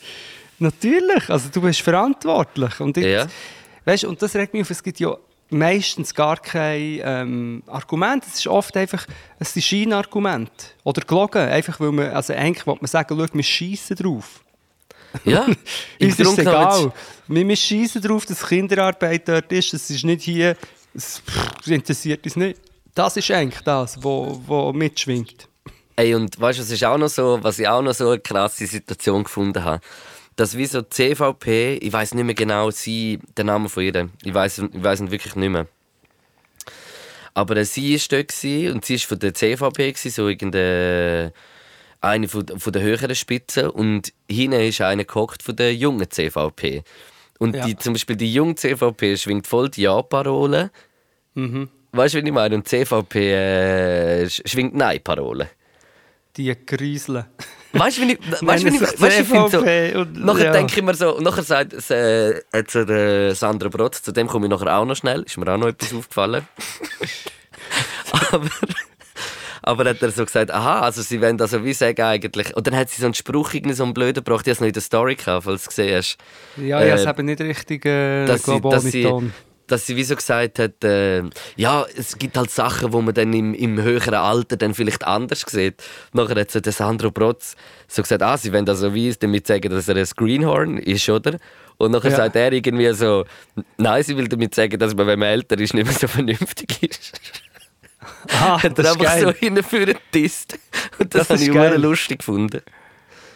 [0.60, 2.78] Natürlich, also du bist verantwortlich.
[2.78, 3.26] Und, jetzt, Ja.
[3.84, 5.16] weißt, und das regt mich auf, es gibt ja
[5.50, 8.22] meistens gar kein ähm, Argument.
[8.24, 9.04] Es ist oft einfach,
[9.40, 10.66] es sind Scheinargumente.
[10.84, 11.42] Oder gelogen.
[11.48, 14.44] Einfach, weil man, also eigentlich will man sagen, schau, wir schießen drauf.
[15.24, 15.56] Ja, Uns
[15.98, 16.92] ist es Grunde egal.
[17.26, 19.74] Wir, wir schießen darauf, dass Kinderarbeit dort ist.
[19.74, 20.56] Es ist nicht hier,
[20.94, 21.22] es
[21.66, 22.60] interessiert uns nicht.
[22.94, 25.48] Das ist eigentlich das, was mitschwingt.
[25.96, 28.20] Ey, und weißt du, es ist auch noch so, was ich auch noch so eine
[28.20, 29.82] krasse Situation gefunden habe.
[30.36, 34.32] Dass wie so CVP, ich weiß nicht mehr genau sie, den Namen von ihr, ich
[34.32, 35.66] weiß ich weiß ihn wirklich nicht mehr.
[37.34, 41.32] Aber sie war dort und sie war von der CVP, so irgendeine
[42.00, 46.82] eine von, von der höheren Spitzen und hinten ist einer gehockt von der jungen CVP.
[47.38, 47.66] Und Ja.
[47.66, 50.70] die, zum Beispiel die junge CVP schwingt voll die Ja-Parole.
[51.92, 52.54] Weißt du, wie ich meine?
[52.56, 55.48] Und die CVP äh, sch- schwingt Nein-Parole.
[56.36, 57.24] Die Grieseln.
[57.72, 60.52] Weißt du, wie ich, weißt, du, wie ich, weißt, ich finde so, und- nachher ja.
[60.52, 64.50] denke ich mir so, nachher sagt es, äh, der Sandra Brot, zu dem komme ich
[64.50, 66.46] nachher auch noch schnell, ist mir auch noch etwas aufgefallen.
[68.30, 68.48] aber,
[69.68, 72.74] aber hat er so gesagt, aha, also sie wollen also wie sagen eigentlich, und dann
[72.74, 74.72] hat sie so einen Spruch, irgendwie so einen blöden gebracht, ich habe es noch in
[74.72, 76.16] der Story gehabt, falls du es gesehen hast.
[76.56, 79.02] Ja, ja, Äh, es haben nicht richtig äh, dass sie, dass, sie,
[79.66, 81.22] dass sie wie so gesagt hat, äh,
[81.56, 85.44] ja, es gibt halt Sachen, wo man dann im, im höheren Alter dann vielleicht anders
[85.46, 85.82] sieht.
[86.14, 87.54] Nachher hat so der Sandro Protz
[87.88, 91.36] so gesagt, ah, sie wollen also wie damit sagen, dass er ein Greenhorn ist, oder?
[91.76, 92.16] Und nachher Ja.
[92.16, 93.24] sagt er irgendwie so,
[93.76, 96.82] nein, sie will damit sagen, dass man, wenn man älter ist, nicht mehr so vernünftig
[96.90, 97.20] ist.
[98.40, 99.34] Ah, hat er das ist einfach so geil.
[99.38, 100.58] hinführen getisst.
[100.98, 101.80] Und das, Das habe ich geil.
[101.80, 102.62] lustig gefunden.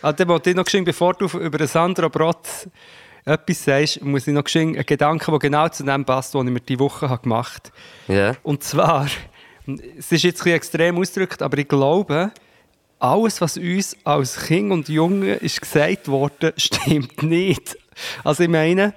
[0.03, 2.69] Ah, dann wollte ich noch geschehen, bevor du über den Sandro Brotz
[3.25, 6.53] etwas sagst, muss ich noch geschehen, einen Gedanken, der genau zu dem passt, den ich
[6.53, 7.71] mir diese Woche gemacht
[8.09, 8.19] habe.
[8.19, 8.37] Ja.
[8.43, 9.07] Und zwar,
[9.97, 12.33] es ist jetzt ein extrem ausgedrückt, aber ich glaube,
[12.99, 17.77] alles, was uns als Kind und Junge ist gesagt wurde, stimmt nicht.
[18.25, 18.95] Also ich meine,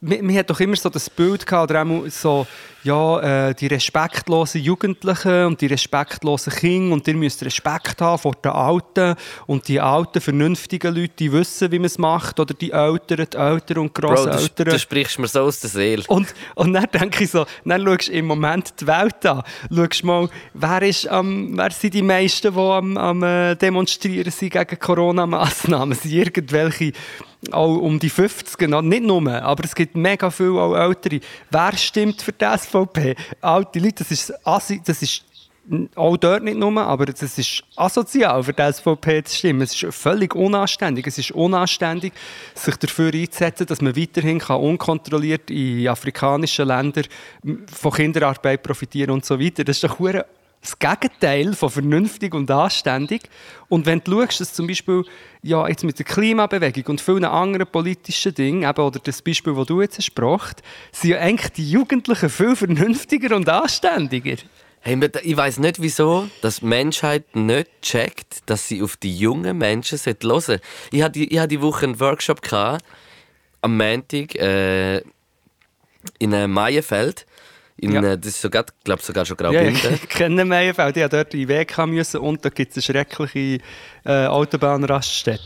[0.00, 2.44] man, man hat doch immer so das Bild gehabt, oder auch so,
[2.84, 8.34] ja, äh, die respektlosen Jugendlichen und die respektlosen Kinder und ihr müsst Respekt haben vor
[8.34, 9.16] den Alten
[9.46, 13.36] und die alten, vernünftigen Leute, die wissen, wie man es macht oder die Älteren, die
[13.36, 14.48] Eltern und Bro, Grosseltern.
[14.56, 16.04] du, du sprichst mir so aus der Seele.
[16.08, 19.42] Und, und dann denke ich so, dann schaust du im Moment die Welt an.
[19.74, 24.52] Schaust mal, wer, ist, ähm, wer sind die meisten, die am, am äh, Demonstrieren sind
[24.52, 25.96] gegen Corona-Massnahmen?
[25.96, 26.92] Sind irgendwelche
[27.52, 31.20] auch um die 50 noch, nicht nur, aber es gibt mega viele auch Ältere.
[31.50, 32.44] Wer stimmt für die
[32.74, 33.14] SVP?
[33.40, 35.24] Alte Leute, das ist, assi, das ist
[35.94, 39.62] auch dort nicht nur, aber es ist asozial für die SVP zu stimmen.
[39.62, 41.06] Es ist völlig unanständig.
[41.06, 42.12] Es ist unanständig,
[42.54, 47.04] sich dafür einzusetzen, dass man weiterhin kann unkontrolliert in afrikanischen Ländern
[47.72, 49.64] von Kinderarbeit profitieren und so weiter.
[49.64, 49.98] Das ist doch
[50.64, 53.22] das Gegenteil von vernünftig und anständig.
[53.68, 55.04] Und wenn du schaust, dass zum Beispiel
[55.42, 59.66] ja, jetzt mit der Klimabewegung und vielen anderen politischen Dingen, eben, oder das Beispiel, das
[59.66, 64.36] du jetzt gebracht, sind ja eigentlich die Jugendlichen viel vernünftiger und anständiger.
[64.80, 69.56] Hey, ich weiß nicht, wieso dass die Menschheit nicht checkt, dass sie auf die jungen
[69.56, 70.60] Menschen hören sollte.
[70.90, 72.84] Ich hatte ich hatte die Woche einen Workshop gehabt,
[73.62, 75.02] am Montag äh,
[76.18, 77.26] in Maienfeld.
[77.84, 78.02] In, Ja.
[78.12, 79.94] äh, das ist sogar, glaube sogar schon Ja, Graubünden.
[79.94, 82.82] ich kenne Meienfeld, ich habe dort in den Weg müssen und da gibt es eine
[82.82, 83.58] schreckliche
[84.04, 85.42] äh, Autobahnraststätte.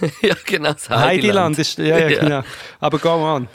[0.22, 2.20] Ja, genau, das Heidiland ist, ja, ja, Ja.
[2.20, 2.42] genau.
[2.80, 3.48] Aber go on.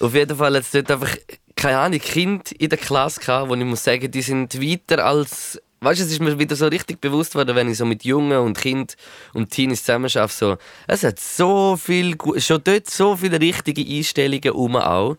[0.00, 1.14] Auf jeden Fall es dort einfach,
[1.54, 5.60] keine Ahnung, Kinder in der Klasse gehabt, wo ich muss sagen, die sind weiter als...
[5.80, 8.38] Weißt du, es ist mir wieder so richtig bewusst worden, wenn ich so mit Jungen
[8.38, 8.96] und Kind
[9.34, 10.56] und Teenies zusammen arbeite, so,
[10.88, 15.16] es hat so viel, schon dort so viele richtige Einstellungen um auch.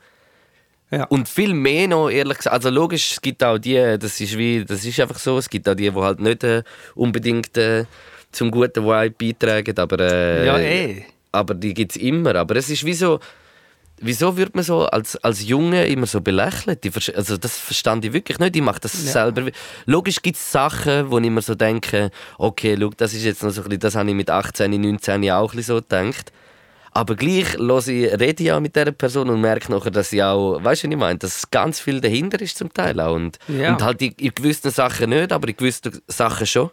[0.91, 1.03] Ja.
[1.05, 2.53] Und viel mehr noch, ehrlich gesagt.
[2.53, 5.67] Also logisch, es gibt auch die, das ist wie, das ist einfach so, es gibt
[5.67, 6.63] auch die, die halt nicht äh,
[6.95, 7.85] unbedingt äh,
[8.31, 9.99] zum guten Vibe beitragen, aber...
[9.99, 11.03] Äh, Ja, eh.
[11.31, 12.35] Aber die gibt es immer.
[12.35, 13.19] Aber es ist wie so...
[13.99, 16.85] Wieso wird man so als, als Junge immer so belächelt?
[17.15, 18.55] Also das verstand ich wirklich nicht.
[18.55, 19.11] Ich mache das Ja.
[19.11, 19.49] selber.
[19.87, 23.49] Logisch gibt es Sachen, wo ich immer so denke, okay, schau, das ist jetzt noch
[23.49, 26.31] so ein bisschen, das habe ich mit 18, 19 auch ein bisschen so gedacht.
[26.97, 30.23] Aber gleich höre ich, rede ich auch mit dieser Person und merke nachher, dass ich
[30.23, 33.13] auch, weißt du, was ich meine, dass ganz viel dahinter ist zum Teil auch.
[33.13, 33.73] Und, Ja.
[33.73, 36.71] und halt in, in gewissen Sachen nicht, aber in gewissen Sachen schon.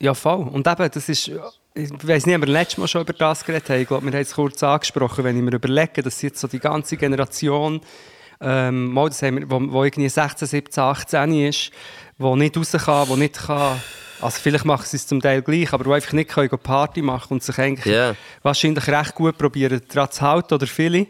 [0.00, 0.46] Ja, voll.
[0.46, 1.26] Und eben, das ist,
[1.74, 3.80] ich weiß nicht, ob wir letztes Mal schon über das geredet haben.
[3.80, 6.60] Ich glaube, wir haben es kurz angesprochen, wenn ich mir überlege, dass jetzt so die
[6.60, 7.80] ganze Generation,
[8.40, 11.72] ähm, mal, das haben wir, wo, wo irgendwie 16, 17, 18 ist,
[12.18, 13.80] wo nicht raus kann, wo nicht kann,
[14.22, 17.34] also vielleicht machen sie es zum Teil gleich, aber wo einfach nicht können, Party machen
[17.34, 18.14] und sich eigentlich Ja.
[18.42, 21.06] wahrscheinlich recht gut probieren, daran zu halten oder viele.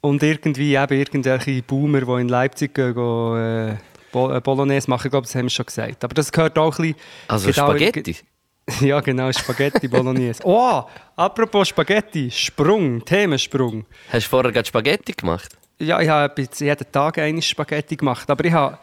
[0.00, 5.10] Und irgendwie eben irgendwelche Boomer, die in Leipzig gehen, gehen äh, äh, Bolognese machen, ich
[5.10, 6.02] glaube, das haben wir schon gesagt.
[6.04, 6.96] Aber das gehört auch ein bisschen...
[7.28, 8.16] Also geht auch- Spaghetti.
[8.80, 10.42] ja, genau, Spaghetti Bolognese.
[10.44, 10.84] Oh,
[11.16, 13.84] apropos Spaghetti, Sprung, Themensprung.
[14.12, 15.56] Hast du vorher gerade Spaghetti gemacht?
[15.78, 18.78] Ja, ich habe jetzt jeden Tag eine Spaghetti gemacht, aber ich habe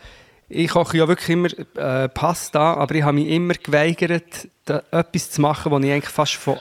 [0.49, 5.31] ich koche ja wirklich immer äh, Pasta, aber ich habe mich immer geweigert, da, etwas
[5.31, 6.57] zu machen, was ich eigentlich fast von,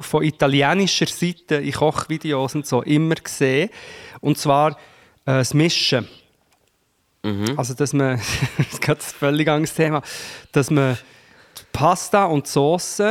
[0.00, 3.70] von italienischer Seite in Kochvideos und so immer sehe.
[4.20, 4.74] Und zwar äh,
[5.24, 6.06] das Mischen.
[7.56, 8.20] Also, dass man,
[8.58, 10.02] das ist ein völlig anderes Thema,
[10.52, 10.96] dass man
[11.72, 13.02] Pasta und Sauce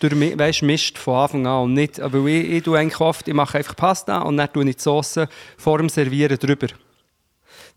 [0.00, 3.34] durch, weisst, mischt von Anfang an und nicht, weil ich, ich tue eigentlich oft, ich
[3.34, 5.20] mache einfach Pasta und dann tue ich die Sauce
[5.56, 6.68] vor dem Servieren drüber.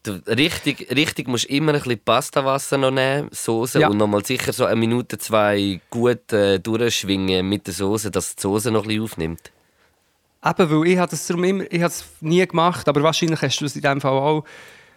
[0.04, 3.90] Du, richtig, richtig musst immer ein bisschen Pastawasser noch nehmen, Soße Ja.
[3.90, 8.42] und nochmal sicher so eine Minute, zwei gut äh, durchschwingen mit der Soße, dass die
[8.42, 9.52] Soße noch ein bisschen aufnimmt.
[10.46, 14.12] Eben, weil ich habe es nie gemacht, aber wahrscheinlich hast du es in diesem Fall
[14.12, 14.46] auch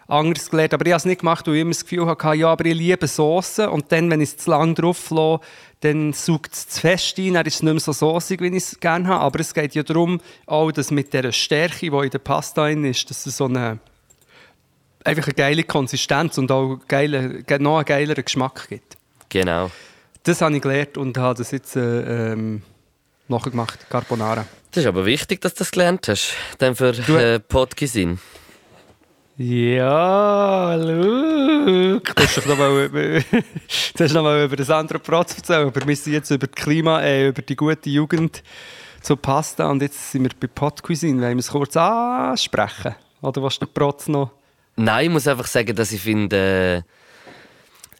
[0.07, 0.73] anders gelernt.
[0.73, 2.75] Aber ich habe es nicht gemacht, weil ich immer das Gefühl hatte, ja, aber ich
[2.75, 5.41] liebe Soße und dann, wenn ich es zu lange drauf lasse,
[5.81, 8.55] dann saugt es zu fest ein, dann ist es nicht mehr so soßig, wie ich
[8.63, 9.21] es gerne habe.
[9.21, 13.09] Aber es geht ja darum, auch, dass mit dieser Stärke, die in der Pasta ist,
[13.09, 13.79] dass es so eine,
[15.05, 18.97] einfach eine geile Konsistenz und auch geile, ge- noch einen geileren Geschmack gibt.
[19.29, 19.71] Genau.
[20.23, 22.61] Das habe ich gelernt und habe das jetzt äh, ähm,
[23.27, 24.45] nachgemacht, Carbonara.
[24.71, 26.33] Das ist aber wichtig, dass du das gelernt hast.
[26.59, 28.19] Dann für Du- äh, Podkisin.
[29.37, 32.13] Ja, Luke.
[32.13, 32.89] Du hast doch noch mal,
[33.95, 37.01] du hast noch über das andere Protz erzählt, aber wir sind jetzt über das Klima,
[37.01, 38.43] äh, über die gute Jugend
[39.01, 41.19] zu Pasta und jetzt sind wir bei Podcuisine.
[41.21, 42.93] Wollen wir es kurz ansprechen?
[43.21, 44.31] Oder was der Protz noch?
[44.75, 46.91] Nein, ich muss einfach sagen, dass ich finde, äh,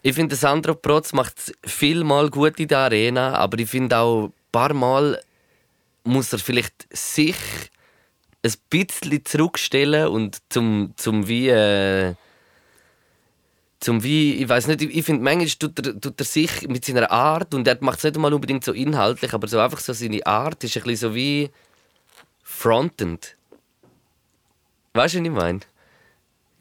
[0.01, 4.25] ich finde, Sandro Protz macht es vielmal gut in der Arena, aber ich finde auch,
[4.25, 5.21] ein paar Mal
[6.03, 7.35] muss er vielleicht sich
[8.43, 11.49] ein bisschen zurückstellen und zum, zum wie.
[11.49, 12.15] Äh,
[13.79, 16.85] zum wie, ich weiß nicht, ich, ich finde, manchmal tut er, tut er sich mit
[16.85, 19.91] seiner Art, und er macht es nicht mal unbedingt so inhaltlich, aber so einfach so
[19.91, 21.49] seine Art ist ein bisschen so wie
[22.43, 23.35] frontend.
[24.93, 25.59] Weißt du, was ich meine?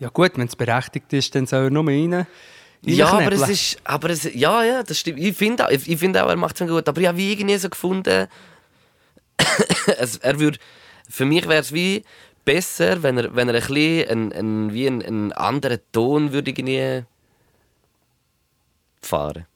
[0.01, 2.27] Ja gut, wenn es berechtigt ist, dann soll er nur rein.
[2.83, 5.19] Ja, aber es ist, aber es, ja, ja, das stimmt.
[5.21, 6.89] Ich finde auch, ich, ich find auch, er macht es gut.
[6.89, 8.27] Aber ich habe wie irgendwie so gefunden,
[9.99, 10.59] es, er würde,
[11.09, 12.03] für mich wäre es wie
[12.47, 16.51] besser, wenn er, wenn er ein bisschen ein, ein, wie einen, einen anderen Ton würde
[16.51, 17.05] irgendwie
[19.03, 19.47] fahren.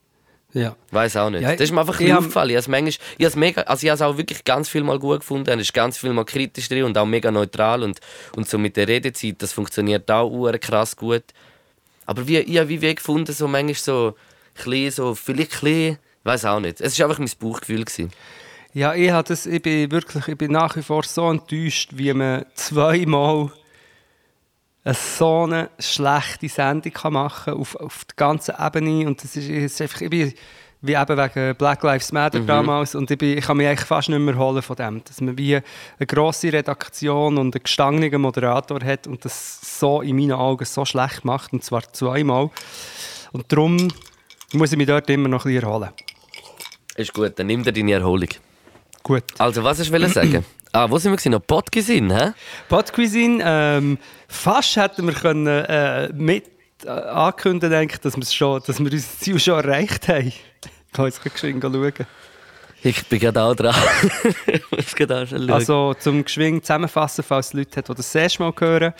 [0.55, 0.77] Ja.
[0.91, 1.41] Weiß auch nicht.
[1.41, 2.49] Ja, das ist mir einfach ein aufgefallen.
[2.49, 4.69] Ich habe es manchmal, ich habe es mega, also ich habe es auch wirklich ganz
[4.69, 5.49] viel mal gut gefunden.
[5.49, 7.99] Er ist ganz viel mal kritisch drin und auch mega neutral und,
[8.37, 11.25] und so mit der Redezeit, das funktioniert auch krass gut.
[12.05, 14.15] Aber wie, ich habe wie wie gefunden, so manchmal so,
[14.57, 16.79] ein bisschen, so vielleicht ein bisschen, ich weiß auch nicht.
[16.79, 17.83] Es war einfach mein Bauchgefühl.
[17.83, 18.11] Gewesen.
[18.73, 22.45] Ja, ich, das, ich bin wirklich ich bin nach wie vor so enttäuscht, wie man
[22.55, 23.51] zweimal
[24.93, 29.07] so eine schlechte Sendung kann machen kann, auf, auf der ganzen Ebene.
[29.07, 30.33] Und das ist, ist einfach, ich bin
[30.85, 34.09] wie eben wegen Black Lives Matter damals und ich, bin, ich kann mich eigentlich fast
[34.09, 38.79] nicht mehr holen von dem, dass man wie eine grosse Redaktion und einen gestangenen Moderator
[38.83, 42.49] hat und das so in meinen Augen so schlecht macht, und zwar zweimal.
[43.31, 43.87] Und darum
[44.53, 45.89] muss ich mich dort immer noch ein bisschen erholen.
[46.95, 48.29] Ist gut, dann nimm dir deine Erholung.
[49.03, 49.23] Gut.
[49.37, 50.45] Also, was hast du sagen?
[50.75, 51.31] ah, wo sind wir?
[51.31, 52.33] Noch Podgesinn, hä?
[52.93, 56.45] Cuisine, ähm, fast hätten wir können, äh, mit
[56.83, 60.31] äh, ankündigen, denke dass, schon, dass wir unser Ziel schon erreicht haben.
[60.87, 61.93] Ich kann jetzt geschwind schauen.
[62.81, 63.75] Ich bin gerade auch dran.
[64.77, 65.53] ich gerade auch.
[65.53, 68.93] Also zum geschwind zusammenfassen, falls es Leute hat, die das erste Mal hören.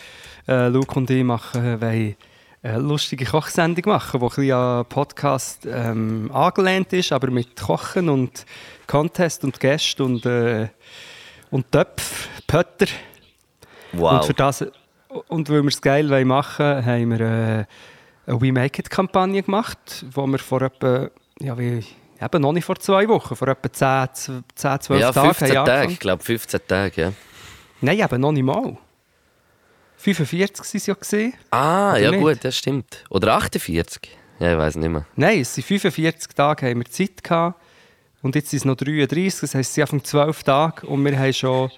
[0.46, 2.16] Äh, Luke und ich machen, wollen
[2.62, 8.10] eine lustige Kochsendung machen, die ein bisschen an Podcast ähm, angelehnt ist, aber mit Kochen
[8.10, 8.44] und
[8.86, 10.68] Contest und Gästen und, äh,
[11.50, 12.86] und Töpf, Pötter.
[13.92, 14.12] wow.
[14.12, 14.64] Und, für das,
[15.28, 17.64] und weil wir es geil wollen machen haben wir äh,
[18.26, 21.84] eine We Make It-Kampagne gemacht, wo wir vor etwa, ja, wie,
[22.20, 25.66] eben noch nicht vor zwei Wochen, vor etwa 10, 10 12 ja, Tagen 15 haben
[25.66, 25.92] Tage.
[25.92, 27.12] Ich glaube, 15 Tage, ja.
[27.80, 28.76] Nein, eben noch nicht mal.
[29.98, 30.94] 45 waren es ja.
[30.94, 31.34] Gewesen.
[31.50, 32.20] Ah, ja nicht?
[32.20, 33.04] gut, das stimmt.
[33.10, 34.16] Oder 48?
[34.38, 35.06] Ja, ich weiß nicht mehr.
[35.16, 37.60] Nein, es sind 45 Tage haben wir Zeit gehabt.
[38.26, 41.32] Und jetzt sind es noch 33, das heisst, sie haben 12 Tage und wir haben
[41.32, 41.70] schon...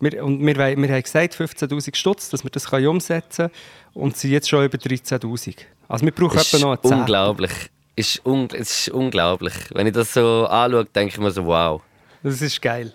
[0.00, 3.50] Wir, und wir, wir haben gesagt, 15'000 Stutz, dass wir das können umsetzen können.
[3.94, 5.54] Und sind jetzt schon über 13'000.
[5.86, 6.98] Also wir brauchen etwa noch eine 10.
[6.98, 7.52] unglaublich.
[7.94, 9.54] Ist un es ist unglaublich.
[9.72, 11.80] Wenn ich das so anschaue, denke ich mir so, wow.
[12.24, 12.92] Das ist geil.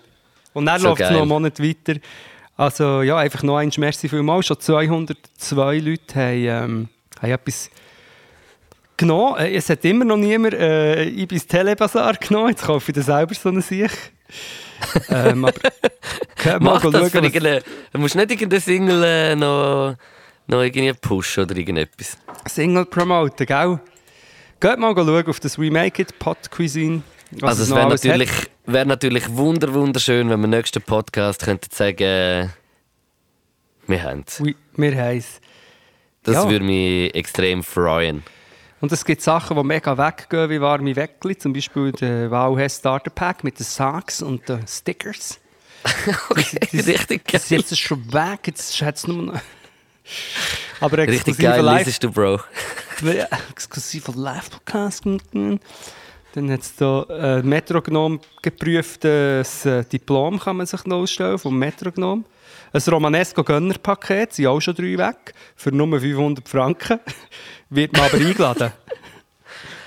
[0.52, 1.98] Und dann So läuft es noch einen Monat weiter.
[2.54, 4.46] Also ja, einfach noch eins, merci vielmals.
[4.46, 6.88] Schon 202 Leute haben, ähm,
[7.22, 7.70] haben etwas
[9.00, 9.36] genommen.
[9.38, 12.50] Äh, Es hat immer noch niemand äh, Ibis Telebazar genommen.
[12.50, 13.90] Jetzt kaufe ich das selber so einen Sieg.
[15.08, 15.60] ähm, aber
[16.60, 17.62] Mach das für schauen, irgendeine...
[17.92, 19.96] Du musst nicht irgendeine Single äh, noch,
[20.46, 22.16] noch irgendwie pushen oder irgendetwas.
[22.46, 23.80] Single promoten, gell?
[24.60, 27.02] Geht mal schauen auf das We Make It Pot Cuisine.
[27.42, 28.30] also es wäre natürlich,
[28.66, 32.48] wär natürlich wunder, wunderschön, wenn wir im nächsten Podcast könnten sagen, äh,
[33.86, 34.42] wir haben es.
[34.76, 35.40] Wir haben es.
[36.22, 36.50] Das Ja.
[36.50, 38.22] würde mich extrem freuen.
[38.80, 41.36] Und es gibt Sachen, die mega weggehen, wie warme Weckli.
[41.36, 45.38] Zum Beispiel der Wow Starter Pack mit den Socks und den Stickers.
[46.30, 47.32] Okay, Das- richtig geil.
[47.32, 49.40] Das ist jetzt schon weg, jetzt hat es nur noch...
[50.80, 51.98] Aber Richtig geil, Live...
[51.98, 52.40] du, Bro.
[53.02, 55.04] Ja, exklusive Live-Podcast.
[56.34, 61.58] Dann hat es da äh, Metrognom geprüftes äh, Diplom, kann man sich noch ausstellen, vom
[61.58, 62.24] Metrognom.
[62.72, 67.00] Ein Romanesco-Gönner-Paket, sind auch schon drei weg, für nur 500 Franken.
[67.70, 68.72] Wird man aber eingeladen.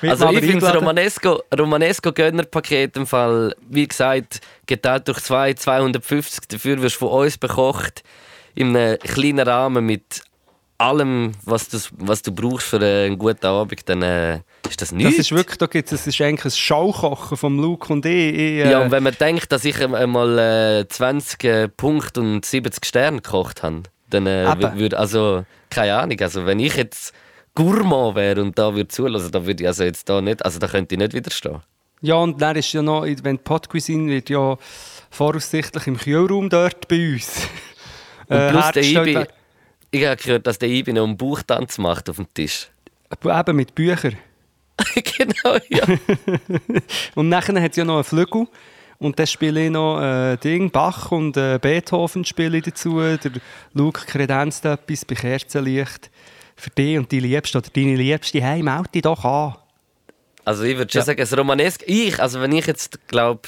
[0.02, 0.76] Wird Also ich finde das.
[0.76, 6.50] Romanesco, Romanesco Gönnerpaket im Fall, wie gesagt, geteilt durch zwei, 250.
[6.50, 8.04] Dafür wirst du von uns bekocht
[8.54, 10.22] in einem kleinen Rahmen mit
[10.84, 13.88] allem, was du, was du brauchst für einen guten Abend.
[13.88, 14.36] Dann äh,
[14.70, 15.20] ist das Das nichts.
[15.20, 18.34] ist wirklich, da gibt's, das ist eigentlich ein Schaukochen vom Luke und ich.
[18.34, 20.40] ich äh, ja, und wenn man denkt, dass ich einmal
[20.82, 26.20] äh, 20 äh, Punkte und 70 Sterne gekocht habe, dann äh, würde, also, keine Ahnung,
[26.22, 27.14] also wenn ich jetzt
[27.56, 30.68] Gourmand wäre und da würde zulassen, dann würde ich also jetzt da nicht, also da
[30.68, 31.62] könnte ich nicht widerstehen.
[32.02, 34.58] Ja, und dann ist ja noch, wenn die Podcuisine wird ja
[35.10, 37.48] voraussichtlich im Kühlraum dort bei uns.
[38.28, 39.28] Und äh, plus der Ibi, werden.
[39.94, 42.68] Ich habe gehört, dass der Ibi noch einen Bauchtanz macht auf dem Tisch.
[43.24, 44.18] Eben mit Büchern.
[44.96, 45.86] genau, ja.
[47.16, 48.48] Und nachher hat es ja noch einen Flügel.
[49.00, 53.00] Und dann spiele ich noch äh, Ding, Bach und äh, Beethoven spiele ich dazu.
[53.02, 53.20] Der
[53.74, 56.10] Luke kredenzt etwas bei Kerzenlicht.
[56.56, 59.56] Für dich und die Liebste oder deine Liebste, hey, melde dich doch an.
[60.46, 61.06] Also ich würde schon Ja.
[61.06, 63.42] sagen, das Romanesco, ich, also wenn ich jetzt, glaube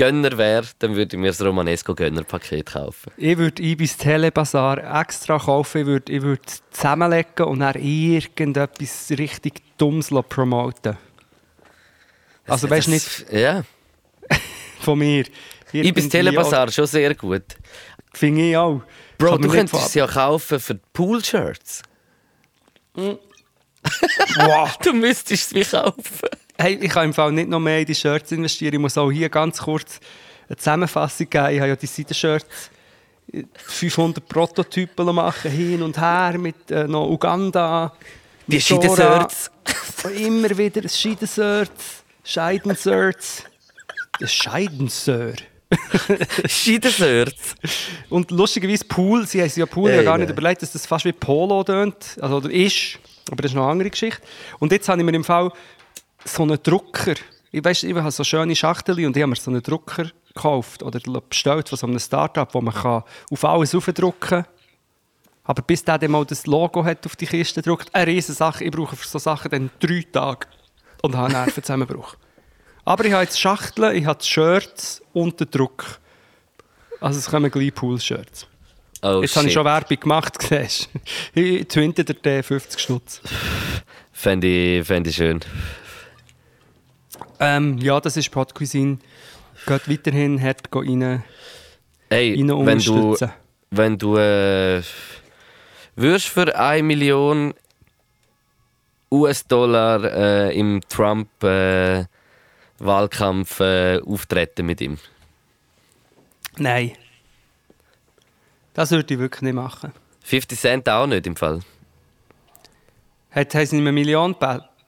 [0.00, 3.12] Gönner wäre, dann würde ich mir das Romanesco Gönner-Paket kaufen.
[3.18, 9.60] Ich würde Ibis Telebazar extra kaufen, ich würde ich würd zusammenlegen und dann irgendetwas richtig
[9.76, 10.96] Dummes promoten.
[12.46, 13.62] Also weißt du nicht Ja,
[14.80, 15.26] von mir.
[15.70, 17.44] Ibis Telebazar, schon sehr gut.
[18.14, 18.80] Finde ich auch.
[19.18, 21.82] Bro, du könntest es ja kaufen für Pool-Shirts.
[24.36, 24.76] Wow.
[24.82, 26.28] Du müsstest es mir kaufen.
[26.60, 28.74] Hey, ich kann im Fall nicht noch mehr in die Shirts investieren.
[28.74, 29.98] Ich muss auch hier ganz kurz
[30.46, 31.54] eine Zusammenfassung geben.
[31.54, 32.70] Ich habe ja die Seitenshirts
[33.54, 37.94] 500 Prototypen machen, hin und her mit äh, noch Uganda.
[38.46, 38.60] Die.
[38.60, 39.50] Scheidenshirts.
[40.18, 43.44] Immer wieder Scheidenshirts, Scheidenshirts.
[44.18, 45.32] Das Scheidensör.
[46.44, 47.54] Scheidenshirts.
[48.10, 51.12] Und lustigerweise Pool, sie haben ja Pool ja gar nicht überlegt, dass das fast wie
[51.12, 52.98] Polo tönt, also oder ist,
[53.30, 54.20] aber das ist noch eine andere Geschichte.
[54.58, 55.50] Und jetzt habe ich mir im Fall
[56.24, 57.14] so einen Drucker,
[57.52, 60.82] ich weiß, ich habe so schöne Schachtel und ich habe mir so einen Drucker gekauft
[60.82, 64.46] oder bestellt von so einem Startup, wo man kann auf alles aufdrucken kann.
[65.44, 68.64] Aber bis der dann mal das Logo hat auf die Kiste gedruckt, eine riesen Sache,
[68.64, 70.46] ich brauche für so Sachen dann drei Tage
[71.02, 72.14] und habe einen Nervenzusammenbruch.
[72.84, 75.98] Aber ich habe jetzt Schachteln, ich habe die Shirts und den Druck.
[77.00, 78.46] Also es kommen gleich Pool-Shirts.
[79.02, 79.54] Oh, Jetzt habe ich shit.
[79.54, 80.88] schon Werbung gemacht, siehst
[81.34, 81.40] du.
[81.40, 83.20] Ich twinte den 50 Stutz.
[84.12, 85.40] Fände ich, fänd ich schön.
[87.40, 88.98] Ähm, ja, das ist Pod Cuisine.
[89.66, 91.24] Geht weiterhin hart rein,
[92.10, 93.16] Hey, rein wenn du,
[93.70, 94.82] wenn du äh,
[95.96, 97.54] würdest für 1 Million
[99.10, 104.98] US-Dollar äh, im Trump-Wahlkampf äh, auftreten mit ihm.
[106.58, 106.92] Nein.
[108.74, 109.92] Das würde ich wirklich nicht machen.
[110.24, 111.60] 50 Cent auch nicht im Fall.
[113.30, 114.34] Hat, haben sie ihm eine Million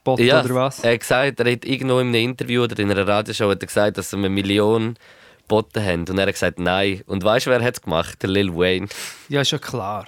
[0.04, 0.80] geboten oder was?
[0.80, 3.66] Er hat gesagt, er hat irgendwo in einem Interview oder in einer Radioshow hat er
[3.66, 4.96] gesagt, dass sie eine Million
[5.42, 6.08] geboten haben.
[6.08, 7.02] Und er hat gesagt, nein.
[7.06, 8.22] Und weißt du, wer hat es gemacht?
[8.22, 8.88] Der Lil Wayne.
[9.28, 10.06] Ja, ist ja klar.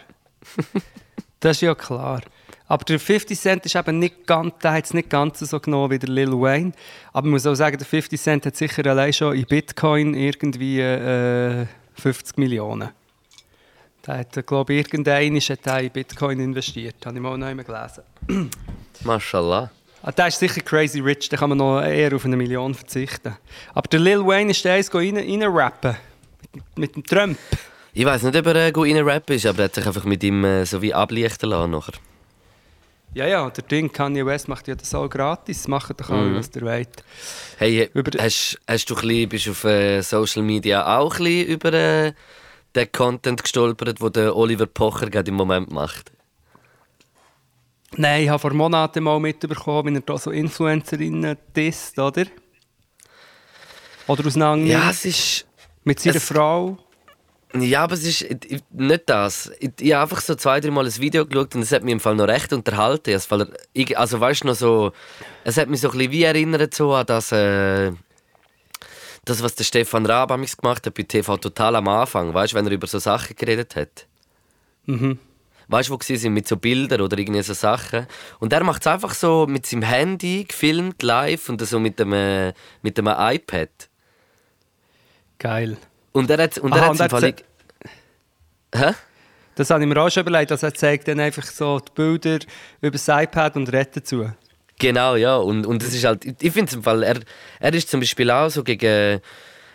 [1.41, 2.23] das ist ja klar.
[2.67, 5.91] Aber der 50 Cent ist eben nicht ganz, der hat es nicht ganz so genommen
[5.91, 6.73] wie der Lil Wayne.
[7.13, 10.81] Aber man muss auch sagen, der 50 Cent hat sicher allein schon in Bitcoin irgendwie
[10.81, 12.91] äh, 50 Millionen.
[14.07, 16.97] Der hat, glaube ich, irgendeiner in Bitcoin investiert.
[17.05, 18.03] Habe ich mal noch einmal gelesen.
[19.05, 19.71] Mashallah.
[20.07, 23.39] Ah, der ist sicher crazy rich, da kann man noch eher auf eine Million verzichten.
[23.73, 25.97] Aber der Lil Wayne ist der, der rein, reinrappen.
[26.53, 27.39] Mit, mit dem Trump.
[27.95, 30.05] Ich weiß nicht, ob er äh, gut in Rap ist, aber er hat sich einfach
[30.05, 31.95] mit ihm äh, so wie ablichten lassen nachher.
[33.15, 35.69] Ja, ja, der Ding, Kanye West macht ja das auch gratis.
[35.69, 37.03] Macht doch alle, was der wollt.
[37.57, 41.47] Hey, Über- hast, hast du bisschen, bist du auf äh, Social Media auch ein bisschen
[41.47, 42.13] über äh,
[42.75, 46.11] den Content gestolpert, den der Oliver Pocher gerade im Moment macht?
[47.97, 52.25] Nein, ich habe vor Monaten mal mitbekommen, wie er da so Influencerinnen disst, oder?
[54.07, 55.47] Oder auseinander Ja, es ist...
[55.85, 56.79] mit seiner es- Frau.
[57.57, 59.53] Ja, aber es ist ich- ich- nicht das.
[59.61, 61.93] Ich, ich habe einfach so zwei, drei Mal ein Video geschaut und es hat mich
[61.93, 63.11] im Fall noch recht unterhalten.
[63.15, 64.93] Es Fall, ich, also weißt du noch so,
[65.45, 67.93] es hat mich so ein bisschen wie erinnert so an das, äh,
[69.25, 72.35] das was der Stefan Raab gemacht hat bei TV Total am Anfang.
[72.35, 74.07] Weißt du, wenn er über so Sachen geredet hat.
[74.87, 75.19] Mhm.
[75.69, 78.07] Weißt du, wo sie sind mit so Bildern oder irgendwie so Sachen.
[78.39, 82.13] Und er macht es einfach so mit seinem Handy, gefilmt, live und so mit dem,
[82.13, 83.71] äh, mit dem iPad.
[85.39, 85.77] Geil.
[86.13, 87.35] Und er hat und Aha, er und hat im er Fall.
[87.37, 87.45] ze-
[88.75, 88.93] Hä?
[89.57, 90.51] Das habe ich mir auch schon überlegt.
[90.53, 92.39] Also er zeigt dann einfach so die Bilder
[92.81, 94.31] über das iPad und redet dazu.
[94.79, 95.37] Genau, ja.
[95.37, 97.21] Und, und es ist halt, ich, ich finde es im Fall, er,
[97.61, 99.21] er ist zum Beispiel auch so gegen,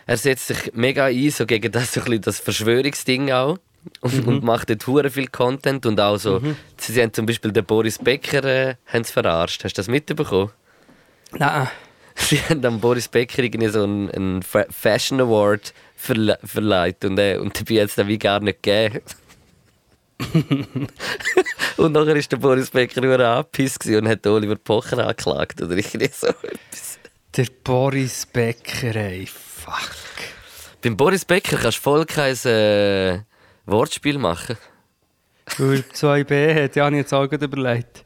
[0.06, 3.58] er setzt sich mega ein, so gegen das, so ein bisschen das Verschwörungsding auch.
[4.00, 6.38] Und, und macht dort hure viel Content und auch so,
[6.76, 9.64] sie, sie haben zum Beispiel den Boris Becker äh, haben verarscht.
[9.64, 10.50] Hast du das mitbekommen?
[11.32, 11.68] Nein.
[12.16, 17.18] Sie haben am Boris Becker irgendwie so einen, einen Fa- Fashion Award verle verleiht und,
[17.18, 19.00] äh, und dabei hat es dann wie gar nicht gegeben.
[21.78, 26.10] und nachher ist der Boris Becker nur angepisst und hat Oliver Pocher angeklagt oder irgendwie
[26.12, 26.98] so etwas.
[27.36, 29.26] Der Boris Becker, ey.
[29.26, 29.92] Fuck.
[30.82, 33.20] Beim Boris Becker kannst du voll kein äh,
[33.70, 34.56] Wortspiel machen.
[35.58, 38.04] Weil er 2b hat, ja, habe ich jetzt auch gerade überlegt.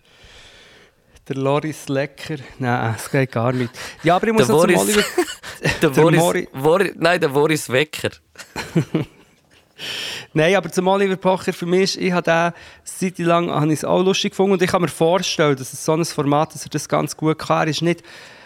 [1.28, 2.36] Der Loris Lecker.
[2.58, 3.70] Nein, das geht gar nicht.
[4.02, 5.04] Ja, aber ich muss Der noch zum Boris- Oliver...
[5.62, 8.10] Der, Der Boris, Mori- nein, der Boris Wecker.
[10.34, 12.52] Nein, aber zum Oliver Pocher für mich, ich habe den
[12.84, 15.84] seit lang habe ich es auch lustig gefunden und ich kann mir vorstellen, dass es
[15.84, 17.62] so ein Format, dass er das ganz gut kann.
[17.66, 18.02] Er ist nicht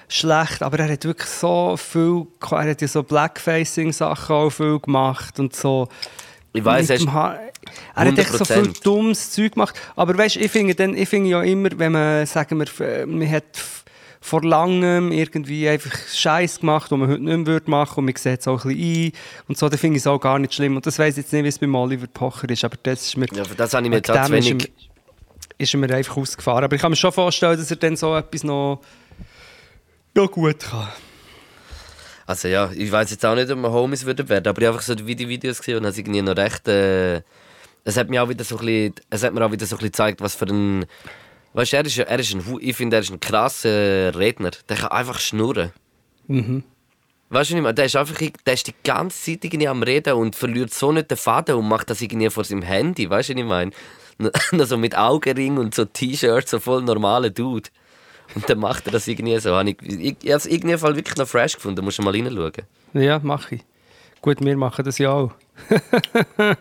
[0.08, 5.38] schlecht, aber er hat wirklich so viel, er hat ja so Blackfacing-Sachen auch viel gemacht
[5.40, 5.88] und so.
[6.58, 7.40] Ich mit er
[7.94, 8.82] er hat echt so viel 100%.
[8.82, 9.74] dummes Zeug gemacht.
[9.96, 13.30] Aber weißt, ich finde dann, ich finde ja immer, wenn man, sagen wir, äh, man
[13.30, 13.44] hat
[14.20, 18.16] vor langem irgendwie einfach Scheiß gemacht, den man heute nicht mehr würde machen und man
[18.16, 19.12] sieht es auch ein bisschen ein
[19.48, 20.76] und so, dann finde ich es auch gar nicht schlimm.
[20.76, 23.26] Und das ich jetzt nicht, wie es beim Oliver Pocher ist, aber das ist mir,
[23.32, 24.72] Ja, für das habe ich mir zu wenig...
[25.58, 26.64] ist er mir einfach ausgefahren.
[26.64, 28.80] Aber ich kann mir schon vorstellen, dass er dann so etwas noch
[30.16, 30.88] ja, gut kann.
[32.28, 34.76] Also ja, ich weiß jetzt auch nicht, ob wir Homies würden werden, aber ich habe
[34.76, 36.68] einfach so die Videos gesehen und habe irgendwie noch recht.
[36.68, 37.22] Äh,
[37.84, 39.78] es hat mir auch wieder so ein bisschen, es hat mir auch wieder so ein
[39.78, 40.84] bisschen gezeigt, was für ein.
[41.54, 44.50] Weißt du, er ist, er ist ein, ich finde, er ist ein krasser Redner.
[44.68, 45.72] Der kann einfach schnurren.
[46.26, 46.64] Mhm.
[47.30, 50.12] Weißt du nicht mehr, der ist einfach der ist die ganze Zeit irgendwie am Reden
[50.12, 53.08] und verliert so nicht den Faden und macht das irgendwie vor seinem Handy.
[53.08, 53.70] Weißt du, was ich meine?
[54.66, 57.70] So mit Augenring und so T-Shirts, so voll normale Dude.
[58.34, 59.58] Und dann macht er das irgendwie so.
[59.60, 61.76] Ich, ich, ich habe es irgendwie Fall wirklich noch fresh gefunden.
[61.76, 62.52] Da musst du mal reinschauen.
[62.94, 63.64] Ja, mache ich.
[64.20, 65.32] Gut, wir machen das ja auch.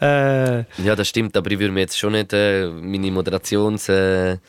[0.00, 4.40] äh, ja, das stimmt, aber ich würde mir jetzt schon nicht äh, meine Moderationskünste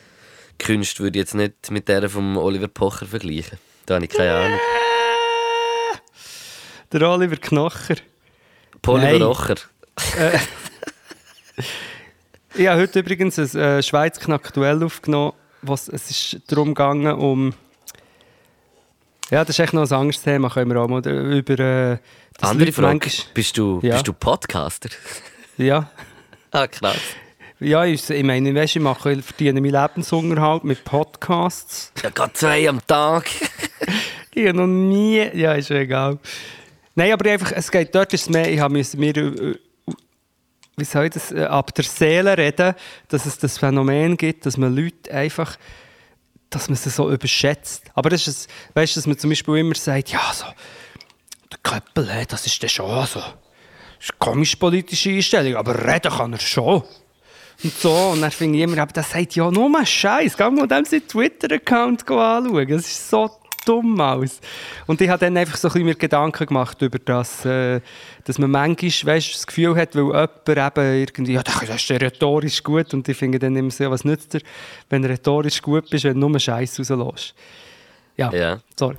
[0.60, 3.58] äh, würde jetzt nicht mit der von Oliver Pocher vergleichen.
[3.86, 4.60] Da habe ich keine Ahnung.
[6.92, 7.96] Der Oliver Knocher.
[8.86, 9.56] Oliver Rocher.
[10.18, 10.40] Äh,
[12.62, 17.54] ich habe heute übrigens ein äh, Schweiz Knack-Duell aufgenommen was, es ist darum gegangen, um.
[19.30, 21.60] Ja, das ist echt noch ein anderes Thema, können wir auch mal über.
[21.60, 21.98] Äh,
[22.40, 23.94] Andere Frage, manchmal, bist, du, ja.
[23.94, 24.90] bist du Podcaster?
[25.58, 25.90] Ja.
[26.52, 27.00] ah, krass.
[27.60, 31.92] Ja, ich, ich meine, weißt, ich mache, ich verdiene meinen Lebensunterhalt mit Podcasts.
[32.04, 33.26] Ja, gerade zwei am Tag.
[34.36, 35.28] ich habe noch nie.
[35.34, 36.20] Ja, ist egal.
[36.94, 39.16] Nein, aber einfach, es geht dort ist mehr, ich habe mir
[40.78, 42.76] wie soll ich das, äh, ab der Seele reden,
[43.08, 45.58] dass es das Phänomen gibt, dass man Leute einfach,
[46.52, 47.86] dass man sie so überschätzt.
[47.96, 50.46] Aber das ist, weißt du, dass man zum Beispiel immer sagt, ja, so,
[51.52, 53.20] der Köppel, das ist der schon so.
[53.20, 56.84] Das ist eine komisch politische Einstellung, aber reden kann er schon.
[57.64, 60.38] Und so, und dann finde ich immer, aber das sagt ja nur mal Scheiß.
[60.38, 62.68] Geh mal dem seinen Twitter-Account anschauen.
[62.68, 63.32] Das ist so
[63.68, 64.40] dumm aus.
[64.86, 67.82] Und ich habe dann einfach so ein bisschen mir Gedanken gemacht über das, äh,
[68.26, 72.64] dass man manchmal weißt, das Gefühl hat, weil jemand eben irgendwie, ja, das ist rhetorisch
[72.64, 74.42] gut und ich finde dann immer so, was nützt dir,
[74.90, 77.36] wenn du rhetorisch gut bist, wenn du nur Scheiß rauslässt.
[78.16, 78.98] Ja, ja, sorry.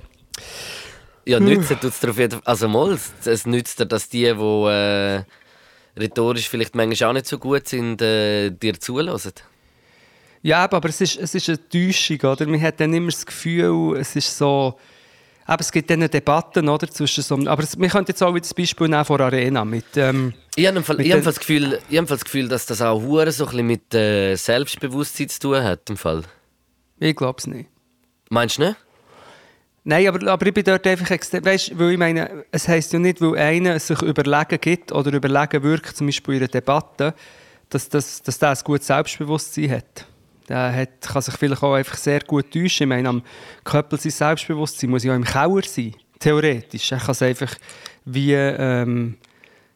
[1.25, 5.23] Ja, nützt dir auf jeden also mal, es nützt dir, dass die, die äh,
[5.99, 9.33] rhetorisch vielleicht manchmal auch nicht so gut sind, äh, dir zulassen.
[10.41, 12.47] Ja, aber es ist, es ist eine Täuschung, oder?
[12.47, 14.77] Man hat dann immer das Gefühl, es ist so...
[15.45, 17.35] Aber es gibt dann Debatten oder, zwischen so...
[17.47, 19.97] Aber es, wir können jetzt auch wieder das Beispiel nehmen von Arena mit...
[19.97, 23.01] Ähm, ich habe Fall, ich hab das, Gefühl, ich hab das Gefühl, dass das auch
[23.01, 25.89] so ein bisschen mit äh, Selbstbewusstsein zu tun hat.
[25.89, 26.23] Im Fall.
[26.99, 27.69] Ich glaube es nicht.
[28.29, 28.75] Meinst du nicht?
[29.83, 31.43] Nein, aber, aber ich bin dort einfach extrem.
[31.43, 35.11] Weißt du, weil ich meine, es heisst ja nicht, weil einer sich überlegen gibt oder
[35.11, 37.15] überlegen wirkt, zum Beispiel in einer Debatte,
[37.69, 40.05] dass, dass, dass der ein gutes Selbstbewusstsein hat.
[40.49, 42.85] Der hat, kann sich vielleicht auch einfach sehr gut täuschen.
[42.85, 43.23] Ich meine, am
[43.63, 46.91] Köppel sein Selbstbewusstsein muss ja im Kauer sein, theoretisch.
[46.91, 47.55] Er kann es einfach
[48.05, 49.17] wie ähm,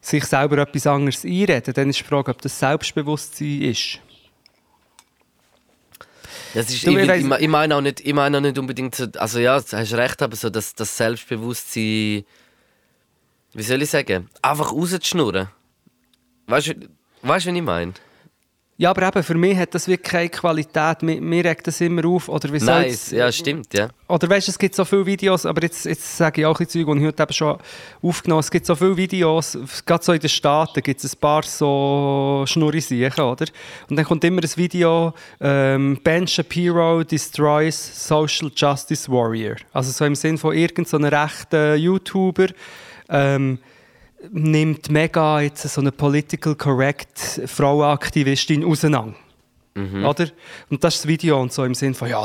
[0.00, 1.72] sich selber etwas anderes einreden.
[1.72, 4.00] Dann ist die Frage, ob das Selbstbewusstsein ist.
[6.54, 9.06] Das ist, du, ich, ich, ich, meine auch nicht, ich meine auch nicht unbedingt so,
[9.16, 12.24] also ja, du hast recht, aber so das, das Selbstbewusstsein,
[13.54, 15.48] wie soll ich sagen, einfach rauszuschnurren.
[16.46, 16.74] Weißt du,
[17.22, 17.94] weißt, was ich meine?
[18.76, 21.02] Ja, aber eben, für mich hat das wirklich keine Qualität.
[21.02, 22.28] Mir, mir regt das immer auf.
[22.28, 23.88] Oder wie nice, ja, stimmt, ja.
[24.08, 26.68] Oder weißt du, es gibt so viele Videos, aber jetzt, jetzt sage ich auch ein
[26.68, 27.56] Zeug, und ich heute eben schon
[28.02, 29.56] aufgenommen Es gibt so viele Videos,
[29.86, 33.46] gerade so in den Staaten gibt es ein paar so Schnurrisiechen, oder?
[33.88, 39.54] Und dann kommt immer ein Video, ähm, Ben Shapiro destroys Social Justice Warrior.
[39.72, 42.48] Also so im Sinn von irgendeinem so rechten YouTuber,
[43.08, 43.58] ähm,
[44.32, 49.14] nimmt mega jetzt so eine political correct Frauenaktivistin auseinander.
[49.74, 50.04] Mhm.
[50.04, 50.28] Oder?
[50.70, 52.24] Und das ist das Video und so im Sinn von, ja,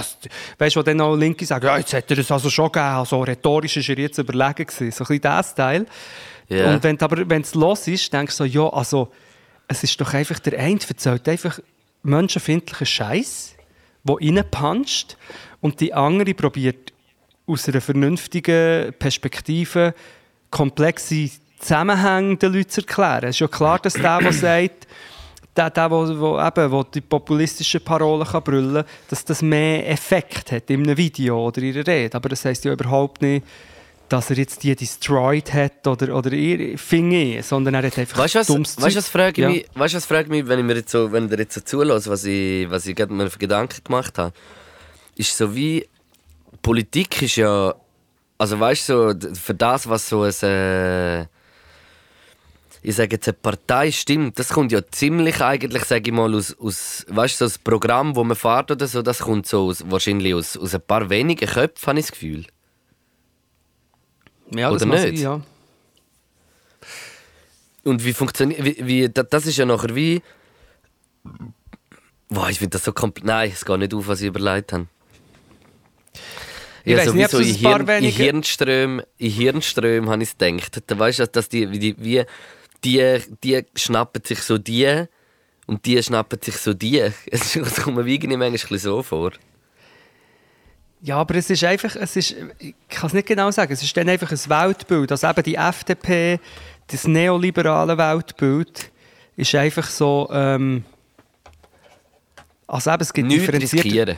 [0.57, 3.21] weißt du, dann auch Linke sagen, ja, jetzt hätte er es also schon gegeben, also
[3.21, 4.91] rhetorisch ist er jetzt überlegen gewesen.
[4.91, 5.85] So ein bisschen das Teil.
[6.49, 6.73] Yeah.
[6.73, 9.11] Und wenn du aber, wenn es los ist, denkst du so, ja, also,
[9.67, 11.59] es ist doch einfach, der eine erzählt einfach
[12.03, 13.55] menschenfindlichen Scheiß,
[14.03, 15.17] der reinpuncht
[15.61, 16.93] und die andere probiert
[17.45, 19.93] aus einer vernünftigen Perspektive
[20.49, 21.29] komplexe
[21.59, 23.25] Zusammenhänge den Leuten zu erklären.
[23.25, 24.87] Es ist ja klar, dass der, der sagt,
[25.55, 29.89] der, der, der, der, eben, der die populistischen Parolen kann brüllen kann, dass das mehr
[29.89, 32.15] Effekt hat in einem Video oder in einer Rede.
[32.15, 33.45] Aber das heisst ja überhaupt nicht,
[34.07, 36.31] dass er jetzt die destroyed hat oder, oder
[36.77, 39.49] finde sondern er hat einfach weißt, was, dummes weißt, was frage ja.
[39.49, 42.09] mich, weißt, was frage mich, wenn ich mir jetzt so, wenn ihr jetzt so zulässt,
[42.09, 44.33] was ich, was ich gerade mir für Gedanken gemacht habe,
[45.15, 45.87] ist so wie,
[46.61, 47.75] Politik ist ja,
[48.37, 51.25] also weißt du, so, für das, was so ein, äh,
[52.81, 56.55] ich sage jetzt, eine Partei stimmt, das kommt ja ziemlich eigentlich, sage ich mal, aus,
[56.59, 59.83] aus weißt du, so das Programm, das man fährt oder so, das kommt so aus,
[59.89, 62.45] wahrscheinlich aus, aus ein paar wenigen Köpfen, habe ich das Gefühl.
[64.55, 65.01] Ja, oder nicht?
[65.01, 65.41] Sein, ja.
[67.83, 70.21] Und wie funktioniert, wie, wie, das ist ja nachher wie,
[72.29, 74.87] wow, ich finde das so komplett, nein, es geht nicht auf, was ich überlegt habe.
[76.85, 78.11] Ich ja, weiss nicht, es in, Hirn, in.
[78.11, 80.81] Hirnströmen, in Hirnströmen habe ich gedacht.
[80.87, 82.23] Da weißt du, dass die, wie die, wie
[82.83, 85.05] die, die schnappen sich so die
[85.67, 86.99] und die schnappen sich so die.
[87.31, 89.31] Es kommt mir irgendwie manchmal so vor.
[91.01, 93.95] Ja, aber es ist einfach, es ist, ich kann es nicht genau sagen, es ist
[93.95, 95.11] dann einfach ein Weltbild.
[95.11, 96.39] Also eben die FDP,
[96.87, 98.91] das neoliberale Weltbild,
[99.37, 100.83] ist einfach so, ähm,
[102.67, 104.17] also eben, es gibt differenzierte...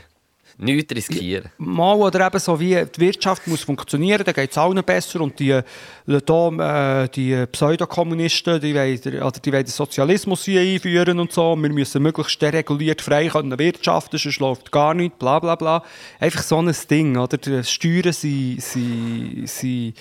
[0.63, 1.49] Nichts riskieren.
[1.57, 5.39] Mal oder eben so wie die Wirtschaft muss funktionieren, dann geht es allen besser und
[5.39, 5.59] die,
[6.05, 11.55] da, äh, die Pseudokommunisten, die wollen, oder die wollen den Sozialismus hier einführen und so.
[11.55, 15.83] Wir müssen möglichst dereguliert frei können wirtschaften, sonst läuft gar nichts, bla bla bla.
[16.19, 17.37] Einfach so ein Ding, oder?
[17.39, 19.95] Die Steuern sind, sind, sind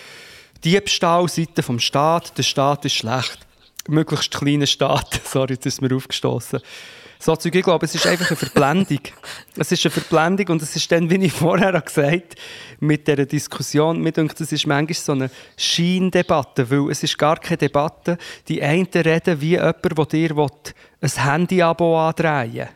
[0.63, 3.39] Diebstahlseite vom Staat, der Staat ist schlecht.
[3.89, 6.61] Möglichst kleiner Staat, sorry, jetzt ist mir aufgestoßen.
[7.23, 9.01] So Zeug, ich glaube, es ist einfach eine Verblendung.
[9.55, 12.23] es ist eine Verblendung und es ist dann, wie ich vorher gesagt habe,
[12.81, 17.37] mit dieser Diskussion, mir denkt, es ist manchmal so eine Scheindebatte, weil es ist gar
[17.37, 18.17] keine Debatte.
[18.49, 20.47] Die einen reden wie jemand, der dir
[21.03, 22.69] ein Handy-Abo andrehen will.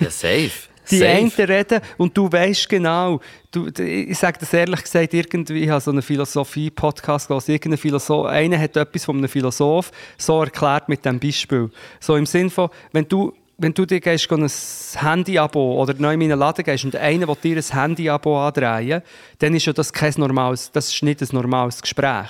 [0.00, 0.71] Ja, safe.
[0.90, 1.10] Die safe.
[1.10, 3.20] einen reden und du weißt genau,
[3.50, 8.26] du, ich sage das ehrlich gesagt, irgendwie, ich habe so einen Philosophie-Podcast gelesen, irgendein Philosoph,
[8.26, 11.70] einer hat etwas von einem Philosoph so erklärt mit dem Beispiel.
[12.00, 14.50] So im Sinn von, wenn du, wenn du dir gehst, geh ein
[14.96, 19.02] Handy-Abo oder neu in einen Laden gehst und einer will dir ein Handy-Abo andrehen,
[19.38, 22.28] dann ist ja das kein normales, das ist nicht ein normales Gespräch.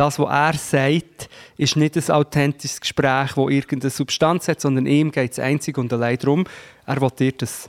[0.00, 1.28] Das, was er sagt,
[1.58, 5.92] ist nicht ein authentisches Gespräch, das irgendeine Substanz hat, sondern ihm geht es einzig und
[5.92, 6.46] allein darum,
[6.86, 7.68] er will dir das,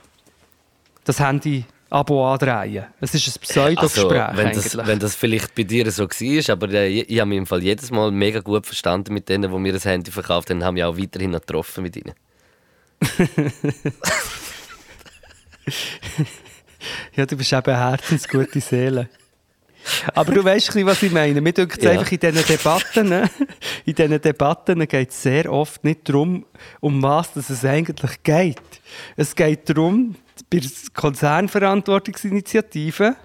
[1.04, 2.86] das Handy-Abo andrehen.
[3.02, 4.86] Es ist ein Pseudogespräch Also, wenn, das, eigentlich.
[4.86, 7.62] wenn das vielleicht bei dir so war, aber äh, ich, ich habe mich im Fall
[7.62, 10.84] jedes Mal mega gut verstanden mit denen, die mir das Handy verkauft haben, haben mich
[10.84, 12.14] auch weiterhin noch getroffen mit ihnen.
[17.14, 19.08] Ja, du bist eben eine herzensgute Seele.
[20.14, 21.40] Aber du weißt, was ich meine.
[21.40, 21.90] Mir denkt Ja.
[21.92, 23.30] einfach in diesen Debatten, ne?
[23.84, 26.44] in diesen Debatten geht es sehr oft nicht darum,
[26.80, 28.60] um was dass es eigentlich geht.
[29.16, 30.14] Es geht darum,
[30.50, 33.16] bei der Konzernverantwortungsinitiative,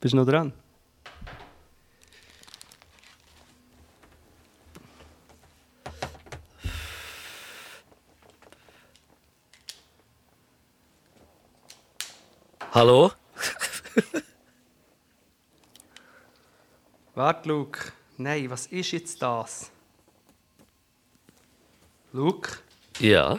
[0.00, 0.52] bist du noch dran?
[12.72, 13.12] Hallo?
[17.22, 17.92] Warte, Luke.
[18.16, 19.70] Nein, was ist jetzt das?
[22.12, 22.58] Luke?
[22.98, 23.38] Ja.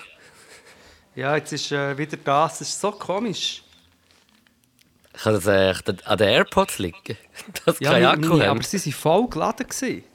[1.16, 2.60] Ja, jetzt ist äh, wieder das.
[2.60, 3.62] Das ist so komisch.
[5.12, 5.74] Kann das äh,
[6.06, 7.18] an den AirPods liegen?
[7.66, 8.60] Dass Ja, kein Akku meine, haben?
[8.60, 9.68] aber sie waren voll geladen.
[9.68, 10.06] Gewesen.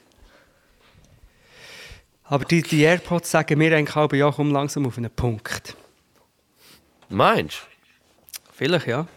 [2.23, 5.75] Aber die, die AirPods sagen mir eigentlich auch, ja, komm langsam auf einen Punkt.
[7.07, 7.67] Meinst
[8.51, 9.03] Vielleicht, ja.
[9.03, 9.09] du?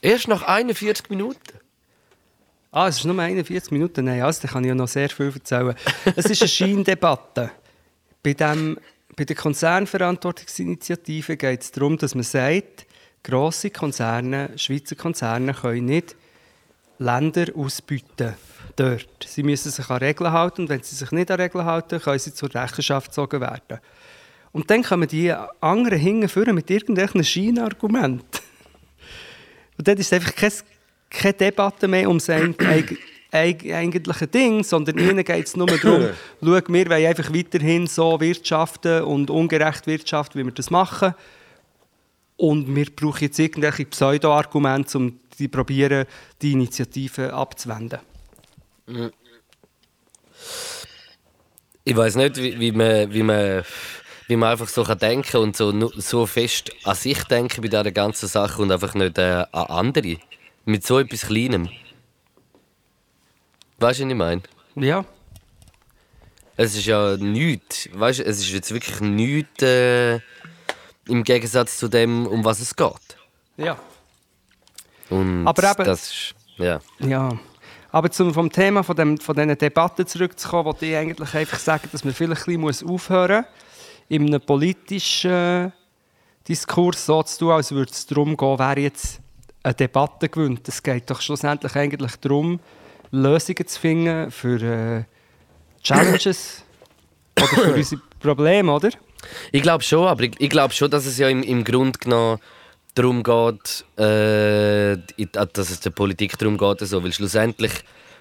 [0.00, 1.63] Erst nach 41 Minuten?
[2.76, 4.04] Ah, es ist nur 41 Minuten.
[4.04, 5.76] Nein, also, da kann ich ja noch sehr viel erzählen.
[6.16, 7.52] Es ist eine Scheindebatte.
[8.20, 8.80] Bei, dem,
[9.14, 12.86] bei der Konzernverantwortungsinitiative geht es darum, dass man sagt,
[13.22, 16.16] grosse Konzerne, Schweizer Konzerne können nicht
[16.98, 18.34] Länder ausbeuten.
[18.74, 19.24] Dort.
[19.24, 22.18] Sie müssen sich an Regeln halten und wenn sie sich nicht an Regeln halten, können
[22.18, 23.78] sie zur Rechenschaft gezogen werden.
[24.50, 28.40] Und dann kommen die anderen hinten mit irgendwelchen Scheinargumenten.
[29.78, 30.52] Und dann ist es einfach kein,
[31.14, 32.08] keine Debatte mehr
[32.60, 32.98] eig
[33.34, 36.08] eig eigentliche Ding, sondern ihnen geht es nur darum,
[36.40, 41.14] schau, wir wollen einfach weiterhin so wirtschaften und ungerecht wirtschaften, wie wir das machen.
[42.36, 46.06] Und wir brauchen jetzt irgendwelche Pseudo-Argumente, um die probieren,
[46.40, 48.00] die Initiative abzuwenden.
[51.84, 53.62] Ich weiß nicht, wie, wie, man, wie, man,
[54.26, 57.92] wie man einfach so kann denken und so, so fest an sich denken bei dieser
[57.92, 60.16] ganzen Sache und einfach nicht äh, an andere.
[60.64, 61.68] Mit so etwas Kleinem.
[63.78, 64.42] Weißt du, was ich meine?
[64.76, 65.04] Ja,
[66.56, 67.88] Es ist ja nichts.
[67.92, 70.14] Weißt du, es ist jetzt wirklich nichts äh,
[71.08, 73.16] im Gegensatz zu dem, um was es geht.
[73.56, 73.76] ja.
[75.10, 76.34] Und Aber eben- das ist.
[76.56, 76.80] Ja.
[77.00, 77.38] Ja,
[77.92, 81.88] aber zum, vom Thema von, dem, von diesen Debatten zurückzukommen, wollte ich eigentlich einfach sagen,
[81.92, 85.72] dass man vielleicht ein bisschen aufhören muss, in einem politischen
[86.48, 89.20] Diskurs so zu tun, als würde es darum gehen, wer jetzt
[89.64, 90.68] eine Debatte gewinnt.
[90.68, 92.60] Es geht doch schlussendlich eigentlich darum,
[93.10, 95.04] Lösungen zu finden für äh,
[95.82, 96.62] Challenges
[97.38, 98.90] oder für unsere Probleme, oder?
[99.52, 102.38] Ich glaube schon, aber ich, ich glaube schon, dass es ja im, im Grunde genommen
[102.94, 107.72] darum geht, äh, in- dass es der Politik darum geht, so, weil schlussendlich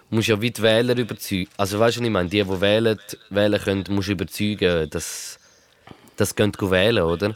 [0.10, 1.50] musst du ja wie die Wähler überzeugen.
[1.58, 2.30] Also weißt du, was ich meine?
[2.30, 5.40] Die, die wählen, wählen können, musst du überzeugen, dass
[6.16, 7.36] das gehen wählen, oder?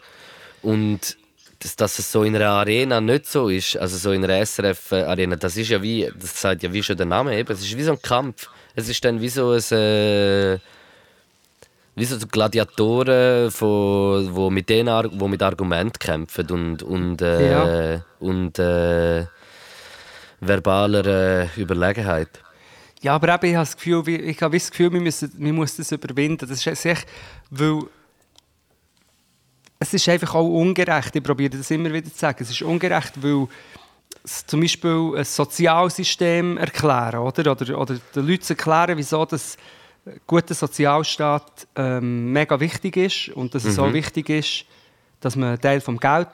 [0.61, 1.17] Und
[1.59, 5.35] dass, dass es so in einer Arena nicht so ist, also so in einer SRF-Arena,
[5.35, 7.83] das ist ja wie, das sagt ja wie schon der Name eben, es ist wie
[7.83, 8.49] so ein Kampf.
[8.75, 10.59] Es ist dann wie so ein, äh,
[11.95, 17.51] wie so Gladiatoren, von, wo, mit den, Ar- wo mit Argumenten kämpfen und, und, äh,
[17.51, 18.05] Ja.
[18.19, 19.25] und äh,
[20.39, 22.29] verbaler äh, Überlegenheit.
[23.01, 25.77] Ja, aber eben, ich habe das Gefühl, ich habe das Gefühl, wir müssen, wir müssen
[25.77, 26.47] das überwinden.
[26.47, 27.07] Das ist echt,
[27.49, 27.81] weil
[29.79, 31.15] es ist einfach auch ungerecht.
[31.15, 32.37] Ich probiere das immer wieder zu sagen.
[32.41, 33.47] Es ist ungerecht, weil
[34.23, 37.51] zum Beispiel ein Sozialsystem erklären, oder?
[37.51, 39.57] Oder, oder den Leuten zu erklären, wieso das
[40.05, 44.65] ein guter Sozialstaat ähm, mega wichtig ist und dass es auch wichtig ist,
[45.19, 46.27] dass man einen Teil vom Geld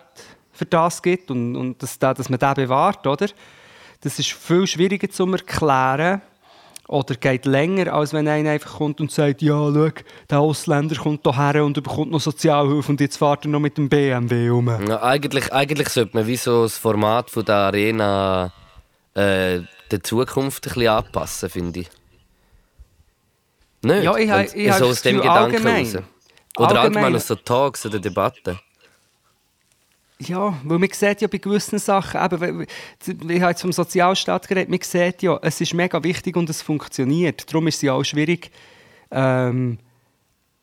[0.52, 3.28] für das gibt und, und dass, da- dass man den bewahrt, oder?
[4.02, 6.22] Das ist viel schwieriger zu erklären
[6.88, 9.90] oder geht länger, als wenn einer einfach kommt und sagt, ja, schau,
[10.30, 13.88] der Ausländer kommt hierher und bekommt noch Sozialhilfe und jetzt fährt er noch mit dem
[13.90, 14.68] BMW um.
[14.88, 18.52] Ja, eigentlich, eigentlich sollte man wie so das Format von der Arena
[19.14, 19.62] äh,
[19.92, 21.90] der Zukunft ein bisschen anpassen, finde ich.
[23.82, 24.04] Nicht?
[24.04, 25.86] Ja, ich ich ha so aus dem Gedanken allgemein.
[25.86, 25.98] raus.
[26.58, 27.16] Oder allgemein, Allgemein.
[27.16, 28.60] aus so Talks oder Debatten.
[30.20, 32.66] Ja, weil man sieht ja bei gewissen Sachen, eben,
[33.30, 36.62] ich habe jetzt vom Sozialstaat geredet, man sieht ja, es ist mega wichtig und es
[36.62, 37.52] funktioniert.
[37.52, 38.52] Darum ist es ja auch schwierig,
[39.12, 39.80] ähm,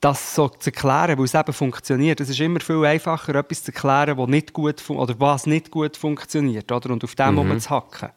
[0.00, 2.20] das so zu erklären, weil es eben funktioniert.
[2.20, 5.96] Es ist immer viel einfacher, etwas zu erklären, was nicht gut oder was nicht gut
[5.96, 6.90] funktioniert, oder?
[6.90, 7.60] Und auf dem mhm.
[7.60, 8.08] zu hacken.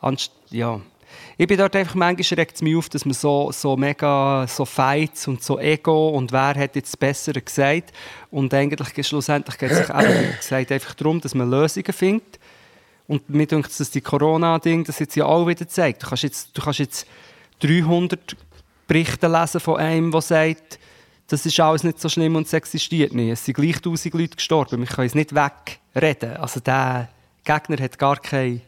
[0.00, 0.80] Anst ja.
[1.38, 4.64] Ich bin dort einfach, manchmal regt es mich auf, dass man so, so mega so
[4.64, 7.92] Fights und so Ego und wer hat jetzt das Bessere gesagt.
[8.30, 12.40] Und eigentlich schlussendlich geht es sich eben, gesagt, einfach darum, dass man Lösungen findet.
[13.06, 16.02] Und mir denkt, dass die Corona-Ding das jetzt ja auch wieder zeigt.
[16.02, 17.06] Du kannst jetzt, du kannst jetzt
[17.60, 18.34] 300
[18.88, 20.78] Berichte lesen von einem, der sagt,
[21.28, 23.30] das ist alles nicht so schlimm und es existiert nicht.
[23.30, 24.80] Es sind gleich 1000 Leute gestorben.
[24.80, 26.38] Wir können es nicht wegreden.
[26.38, 27.10] Also der
[27.44, 28.62] Gegner hat gar kein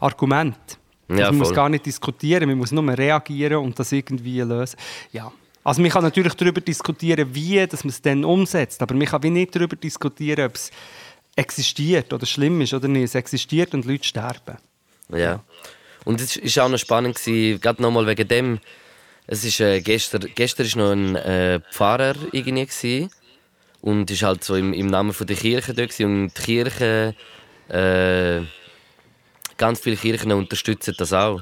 [0.00, 0.81] Argument.
[1.18, 4.78] Ja, also man muss gar nicht diskutieren, man muss nur reagieren und das irgendwie lösen.
[5.12, 5.32] Ja.
[5.64, 9.22] Also man kann natürlich darüber diskutieren, wie dass man es dann umsetzt, aber man kann
[9.22, 10.70] wie nicht darüber diskutieren, ob es
[11.36, 13.04] existiert oder schlimm ist oder nicht.
[13.04, 14.58] Es existiert und Leute sterben.
[15.08, 15.40] Ja.
[16.04, 18.58] Und es war auch noch spannend, gewesen, gerade nochmal wegen dem.
[19.28, 23.10] Es ist, äh, gestern, gestern ist noch ein äh, Pfarrer irgendwie gewesen,
[23.82, 26.22] und ist halt so im, im Namen von der Kirche dort gewesen.
[26.24, 27.14] und die Kirche,
[27.68, 28.40] äh,
[29.58, 31.40] ganz viele Kirchen unterstützen das auch.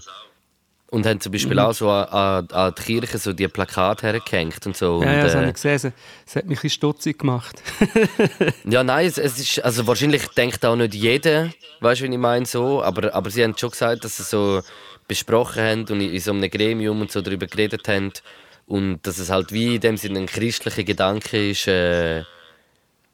[0.90, 1.34] Und haben zum Mhm.
[1.34, 5.00] Beispiel auch so an, an, an die Kirche so die Plakate hergehängt und so.
[5.02, 5.92] Ja, ja, und, das habe äh, ich gesehen.
[6.26, 7.62] Es hat mich ein bisschen stutzig gemacht.
[8.64, 11.50] Ja, nein, es, es ist, also wahrscheinlich denkt auch nicht jeder,
[11.80, 14.62] weißt du, wie ich meine, so, aber, aber sie haben schon gesagt, dass sie so
[15.06, 18.12] besprochen haben und in, so einem Gremium und so darüber geredet haben
[18.66, 22.24] und dass es halt wie in dem Sinne ein christlicher Gedanke ist, äh,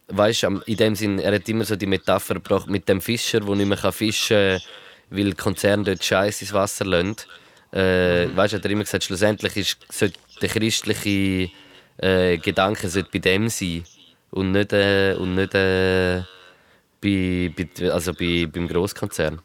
[0.09, 3.41] weißt du, in dem Sinn, er hat immer so die Metapher gebracht mit dem Fischer,
[3.41, 4.63] der nicht mehr fischen kann,
[5.11, 7.17] weil die Konzerne dort Scheiß ins Wasser lassen.
[7.73, 11.51] Äh, weißt du, hat er immer gesagt, schlussendlich ist, sollte der christliche
[11.99, 13.85] äh, Gedanke sollte bei dem sein
[14.31, 16.23] und nicht, äh, und nicht äh,
[17.01, 19.41] bei, bei, also bei, beim Großkonzern.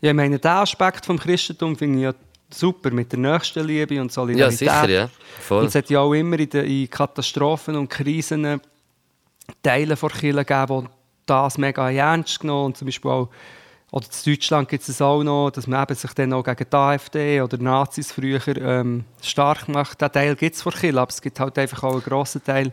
[0.00, 2.14] Ja, ich meine, den Aspekt vom Christentum finde ich ja
[2.50, 4.58] super, mit der Nächstenliebe und Ja, Solidarität.
[4.58, 5.02] sicher, ja.
[5.04, 5.10] Und
[5.40, 5.64] Voll.
[5.66, 8.60] es hat ja auch immer in, den, Katastrophen und Krisen
[9.62, 10.88] Teile von Kirche gegeben, die
[11.26, 13.28] das mega ernst genommen und zum Beispiel auch,
[13.90, 16.76] oder in Deutschland gibt es auch noch, dass man eben sich dann auch gegen die
[16.76, 20.00] AfD oder Nazis früher ähm, stark macht.
[20.00, 22.72] Diesen Teil gibt es von Kirche, aber es gibt halt einfach auch einen grossen Teil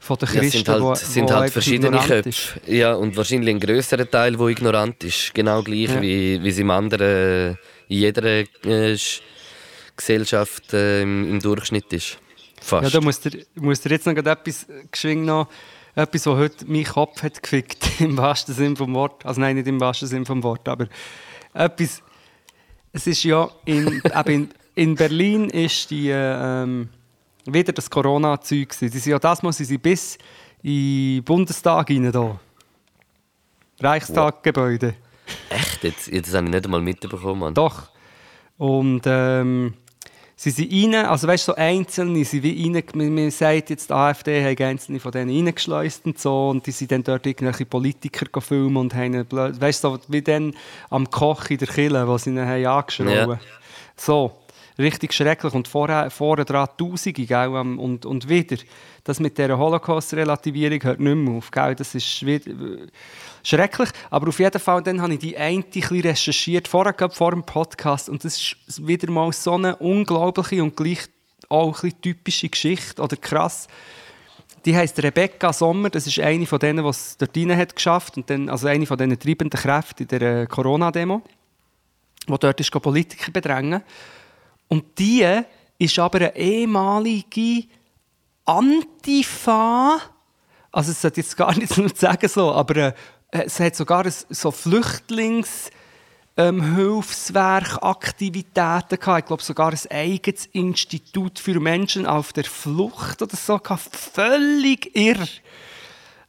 [0.00, 2.60] von den Ja, es Christen, sind halt, wo, sind wo halt verschiedene Köpfe.
[2.66, 5.32] Ja, und wahrscheinlich ein grösserer Teil, der ignorant ist.
[5.32, 6.02] Genau gleich, Ja.
[6.02, 7.56] wie, wie es im anderen,
[7.88, 8.46] in jeder äh,
[8.94, 9.20] Sch-
[9.96, 12.18] Gesellschaft äh, im, im Durchschnitt ist.
[12.60, 12.82] Fast.
[12.92, 15.46] Ja, da muss dir, muss dir jetzt noch etwas geschwind noch,
[15.94, 19.24] etwas, was heute meinen Kopf hat gefickt, im wahrsten Sinne vom Wort.
[19.26, 20.88] Also nein, nicht im wahrsten Sinne vom Wort, aber
[21.54, 22.02] etwas,
[22.92, 26.88] es ist ja, in, in, in Berlin ist die, äh, ähm,
[27.44, 28.72] wieder das Corona-Zeug.
[28.72, 30.16] Sie sind ja das Mal sind sie bis
[30.62, 32.38] in den Bundestag rein da.
[33.80, 34.94] Reichstaggebäude.
[35.48, 35.82] Echt?
[35.82, 37.40] Jetzt, jetzt habe ich nicht einmal mitbekommen.
[37.40, 37.54] Mann.
[37.54, 37.90] Doch.
[38.58, 39.74] Und ähm,
[40.42, 43.90] sie sind rein, also weißt du, so einzelne sind wie rein, man, man sagt jetzt,
[43.90, 47.64] die AfD hat einzelne von denen reingeschleust und so, und die sind dann dort irgendwelche
[47.64, 50.54] Politiker filmen und haben, blöd- weißt du, so wie dann
[50.90, 53.40] am Koch in der Kille, wo sie ihn haben angeschrien Ja.
[53.96, 54.32] So,
[54.78, 55.54] richtig schrecklich.
[55.54, 57.48] Und vorher, vorher dran Tausende, gell?
[57.48, 58.56] Und, und wieder,
[59.04, 61.74] das mit dieser Holocaust-Relativierung hört nicht mehr auf, gell?
[61.74, 62.40] Das ist äh,
[63.42, 63.88] schrecklich.
[64.10, 68.08] Aber auf jeden Fall, dann habe ich die eine ein recherchiert, vorher, vor dem Podcast,
[68.08, 71.08] und das ist wieder mal so eine unglaubliche und gleich
[71.48, 73.66] auch ein typische Geschichte, oder krass.
[74.64, 78.16] Die heisst Rebecca Sommer, das ist eine von denen, die es dort rein hat geschafft
[78.16, 81.20] und dann, also eine von diesen treibenden Kräften in der Corona-Demo,
[82.28, 83.82] die dort ist Politiker bedrängen.
[84.68, 85.26] Und die
[85.78, 87.64] ist aber eine ehemalige
[88.44, 90.00] Antifa,
[90.70, 92.92] also es sollte jetzt gar nicht so sagen so, aber äh,
[93.30, 95.70] es hat sogar ein, so Flüchtlings-
[96.36, 99.20] ähm, Hilfswerkaktivitäten gehabt.
[99.20, 103.58] Ich glaube sogar ein eigenes Institut für Menschen auf der Flucht oder so.
[103.58, 103.94] Gehabt.
[103.94, 105.28] Völlig irr.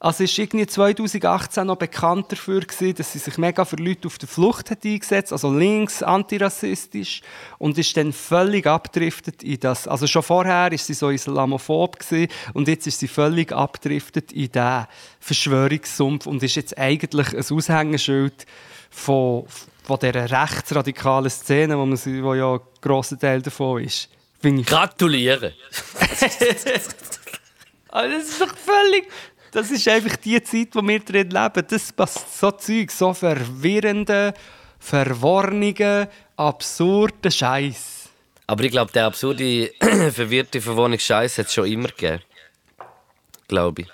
[0.03, 4.17] Also ist irgendwie 2018 noch bekannt dafür gewesen, dass sie sich mega für Leute auf
[4.17, 7.21] der Flucht hat eingesetzt, also links, antirassistisch
[7.57, 9.87] und ist dann völlig abdriftet in das.
[9.87, 14.51] Also schon vorher ist sie so islamophob gewesen, und jetzt ist sie völlig abdriftet in
[14.51, 14.87] den
[15.21, 18.45] Verschwörungssumpf und ist jetzt eigentlich ein Aushängeschild
[18.89, 19.45] von,
[19.85, 24.09] von dieser rechtsradikalen Szene, wo, man, wo ja ein grosser Teil davon ist.
[24.41, 25.53] Ich Gratuliere!
[27.87, 29.07] also das ist doch völlig...
[29.53, 31.65] Das ist einfach die Zeit, wo wir drin leben.
[31.69, 34.33] Das passt so Zeug, so verwirrende,
[34.79, 38.09] verworrene, absurde Scheiß.
[38.47, 39.71] Aber ich glaube, der absurde,
[40.11, 42.23] verwirrte, verworrene Scheiß hat es schon immer gegeben.
[43.47, 43.87] Glaube ich.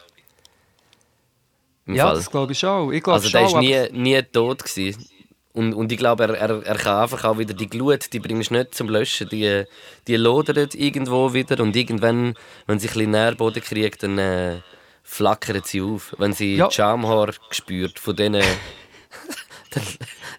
[1.88, 2.16] Im ja, Fall.
[2.16, 2.93] das glaube ich schon.
[2.93, 4.64] Ich glaub also der war nie, nie tot.
[4.64, 5.05] Gewesen.
[5.51, 8.51] Und, und ich glaube, er, er, er kann einfach auch wieder die Glut, die bringst
[8.51, 9.66] du nicht zum Löschen, die,
[10.07, 12.36] die lodert irgendwo wieder und irgendwann,
[12.66, 14.60] wenn sie ein bisschen Nährboden kriegt, dann äh,
[15.10, 16.16] flackert sie auf.
[16.18, 16.70] Wenn sie ja.
[16.70, 18.43] Schamhaar spürt von denen,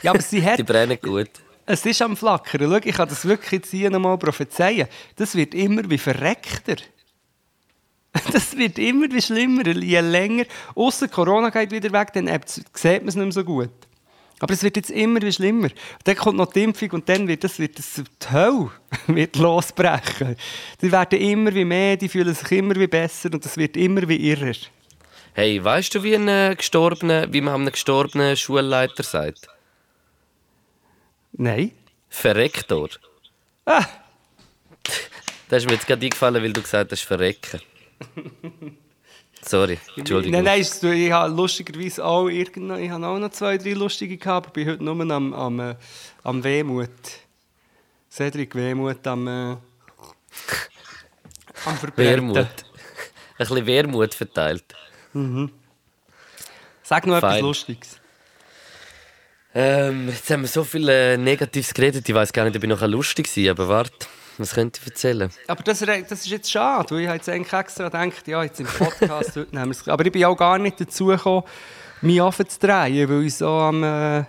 [0.03, 1.31] ja, aber sie hat, die brennen gut.
[1.67, 2.71] Es ist am Flackern.
[2.71, 4.89] Schau, ich kann das wirklich jetzt hier nochmal prophezeien.
[5.17, 6.77] Das wird immer wie verreckter.
[8.33, 10.45] Das wird immer wie schlimmer, je länger.
[10.75, 13.71] Außer Corona geht wieder weg, dann sieht man es nicht mehr so gut.
[14.41, 15.69] Aber es wird jetzt immer wie schlimmer.
[16.05, 18.71] Dann kommt noch die Impfung und dann wird das, wird das die Hölle
[19.07, 20.37] wird losbrechen.
[20.81, 24.09] Die werden immer wie mehr, die fühlen sich immer wie besser und es wird immer
[24.09, 24.57] wie irrer.
[25.35, 29.47] Hey, weißt du, wie, ein äh, gestorbener, wie man einem gestorbenen Schulleiter sagt?
[31.33, 31.73] Nein.
[32.09, 32.89] Verrektor.
[33.67, 33.85] Ah.
[35.49, 37.61] Das ist mir jetzt gerade eingefallen, weil du gesagt hast, verrecken.
[39.43, 40.43] Sorry, Entschuldigung.
[40.43, 44.47] Nein, nein, ich habe lustigerweise auch, irgendwo, ich habe auch noch zwei, drei lustige gehabt,
[44.47, 45.77] aber bin heute nur am, am, äh,
[46.23, 46.91] am Wehmut.
[48.11, 49.57] Cedric Wehmut am, äh,
[51.65, 52.37] am Verbreiten.
[52.37, 52.49] Ein
[53.39, 54.65] bisschen Wehrmut verteilt.
[55.15, 55.51] Mhm.
[56.83, 57.37] Sag noch Fein.
[57.37, 58.01] etwas Lustiges.
[59.55, 62.69] Ähm, jetzt haben wir so viel äh, Negatives geredet, ich weiß gar nicht, ob ich
[62.69, 64.07] noch lustig war, aber warte.
[64.41, 65.31] Was könnt ihr erzählen?
[65.49, 68.67] Aber das, das ist jetzt schade, weil ich jetzt eigentlich extra gedacht, ja, jetzt im
[68.67, 69.87] Podcast heute nehmen wir es.
[69.87, 71.43] Aber ich bin auch gar nicht dazu gekommen,
[72.01, 74.25] mich aufzudrehen, weil ich so am, äh,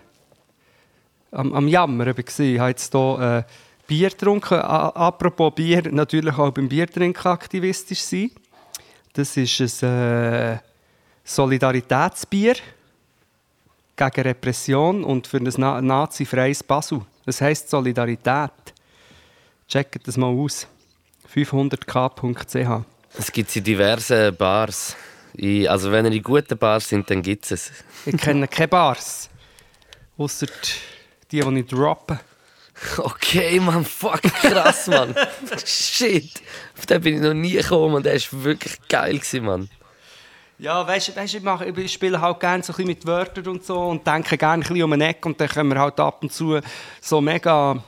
[1.32, 2.08] am, am Jammern war.
[2.08, 3.54] Ich habe jetzt hier äh,
[3.88, 4.56] Bier getrunken.
[4.56, 8.32] Apropos Bier, natürlich auch beim Biertrinken aktivistisch sein.
[9.14, 10.58] Das ist ein äh,
[11.24, 12.56] Solidaritätsbier
[13.96, 17.00] gegen Repression und für ein nazifreies Basel.
[17.26, 18.52] Das heisst Solidarität.
[19.72, 20.68] Checkt das mal aus.
[21.34, 22.86] 500k.ch.
[23.18, 24.98] Es gibt in diversen Bars.
[25.66, 27.72] Also wenn ihr in guten Bars sind, dann gibt es es.
[28.06, 29.30] Ich kenne keine Bars.
[30.18, 30.48] Außer
[31.32, 32.20] die, die ich droppe.
[32.98, 35.16] Okay, Mann, fuck, krass, Mann.
[35.66, 36.42] Shit.
[36.78, 39.70] Auf den bin ich noch nie gekommen und der war wirklich geil, gewesen, Mann.
[40.60, 43.48] Ja, weißt du, weißt, ich, mache, ich spiele halt gerne so ein bisschen mit Wörtern
[43.48, 45.98] und so und denke gerne ein bisschen um den Eck und dann können wir halt
[46.02, 46.60] ab und zu
[47.00, 47.82] so mega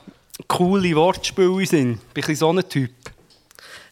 [0.48, 2.00] coole Wortspiele sind.
[2.16, 2.92] Ich bin so ein Typ.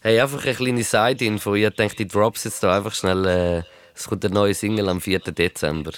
[0.00, 1.54] Hey, einfach eine kleine Side-Info.
[1.54, 3.26] Ich denke, die Drops jetzt da einfach schnell.
[3.26, 3.62] Äh,
[3.94, 5.20] es kommt eine neue Single am 4.
[5.20, 5.92] Dezember.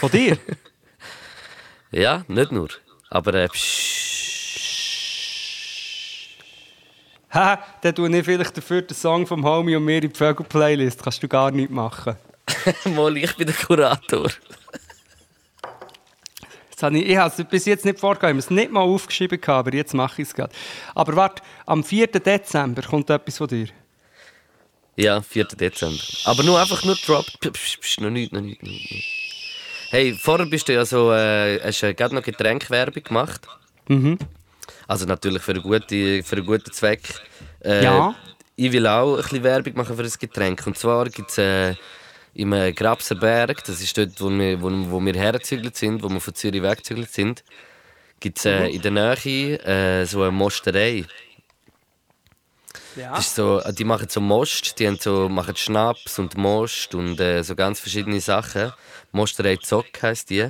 [0.00, 0.36] Von dir?
[1.90, 2.68] ja, nicht nur.
[3.08, 3.48] Aber äh,
[7.32, 11.02] Ha, dann tue ich vielleicht dafür den Song vom Homie und mir in die Vögel-Playlist.
[11.02, 12.16] Kannst du gar nicht machen.
[12.94, 14.30] Mal, ich bin der Kurator.
[16.84, 19.40] habe ich, ich habe es bis jetzt nicht vorgegeben, ich habe es nicht mal aufgeschrieben,
[19.46, 20.52] aber jetzt mache ich es gerade.
[20.94, 22.06] Aber warte, am 4.
[22.08, 23.68] Dezember kommt etwas von dir.
[24.96, 25.44] Ja, 4.
[25.44, 26.02] Dezember.
[26.24, 27.26] Aber nur einfach nur Drop.
[27.40, 29.24] Psch, psch, noch nicht, noch nicht, noch nicht.
[29.90, 33.46] Hey, vorher bist du ja so, äh, hast du gerade noch Getränkwerbung gemacht.
[33.88, 34.18] Mhm.
[34.86, 37.02] Also natürlich für einen guten, für einen guten Zweck.
[37.64, 38.14] Äh, ja.
[38.56, 40.66] Ich will auch ein bisschen Werbung machen für ein Getränk.
[40.66, 41.74] Und zwar gibt es äh,
[42.34, 46.08] im äh, Grabser Berg, das ist dort, wo wir, wo, wo wir hergezügelt sind, wo
[46.08, 47.44] wir von Zürich weggezügelt sind,
[48.20, 51.04] gibt es äh, in der Nähe äh, so eine Mosterei.
[52.96, 53.20] Ja.
[53.20, 57.56] So, die machen so Most, die haben so, machen Schnaps und Most und äh, so
[57.56, 58.72] ganz verschiedene Sachen.
[59.12, 60.48] Mosterei Zock heisst die.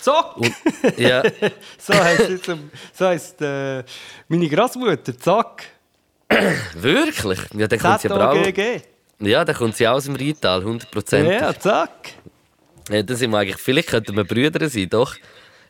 [0.00, 0.36] Zock!
[0.36, 0.54] Und,
[0.98, 1.22] ja,
[1.78, 2.50] So heisst, jetzt,
[2.92, 3.82] so heisst äh,
[4.28, 5.62] meine Großmutter, Zock.
[6.74, 7.40] wirklich?
[7.54, 8.95] Ja, dann kommt sie aber auch...
[9.18, 11.30] Ja, dann kommt sie auch aus dem Rheintal, 100%.
[11.30, 11.90] Ja, Zock.
[12.90, 15.16] Ja, das sind wir eigentlich, vielleicht könnten wir Brüder sein, doch.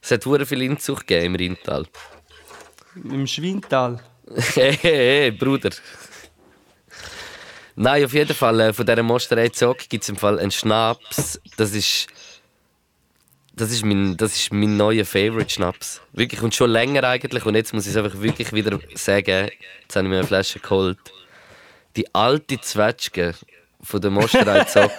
[0.02, 1.86] Es hat hure viel Inzucht gegeben im Rheintal.
[3.04, 4.00] Im Schwintal.
[4.54, 5.70] hey, hey, hey, Bruder.
[7.76, 11.40] Nein, auf jeden Fall, äh, von dieser Mosterei Zock gibt es im Fall einen Schnaps.
[11.56, 12.08] Das ist.
[13.58, 16.02] Das ist, mein, das ist mein neuer Favorite Schnaps.
[16.12, 17.46] Wirklich, und schon länger eigentlich.
[17.46, 19.48] Und jetzt muss ich es einfach wirklich wieder sagen.
[19.82, 20.98] Jetzt habe ich mir eine Flasche geholt.
[21.96, 23.34] Die alte Zwetschge
[23.82, 24.92] von der Mosterei Zock.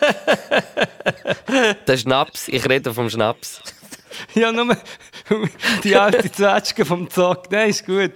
[1.88, 3.62] der Schnaps, ich rede vom Schnaps.
[4.34, 4.76] Ja, nur
[5.84, 7.52] die alte Zwetschge vom Zock.
[7.52, 8.14] Nein, ist gut.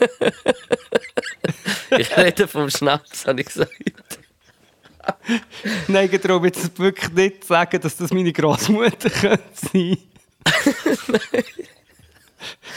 [1.96, 3.70] Ich rede vom Schnaps, habe ich gesagt.
[5.86, 9.98] Nein, ich traue jetzt wirklich nicht zu sagen, dass das meine Großmutter könnte sein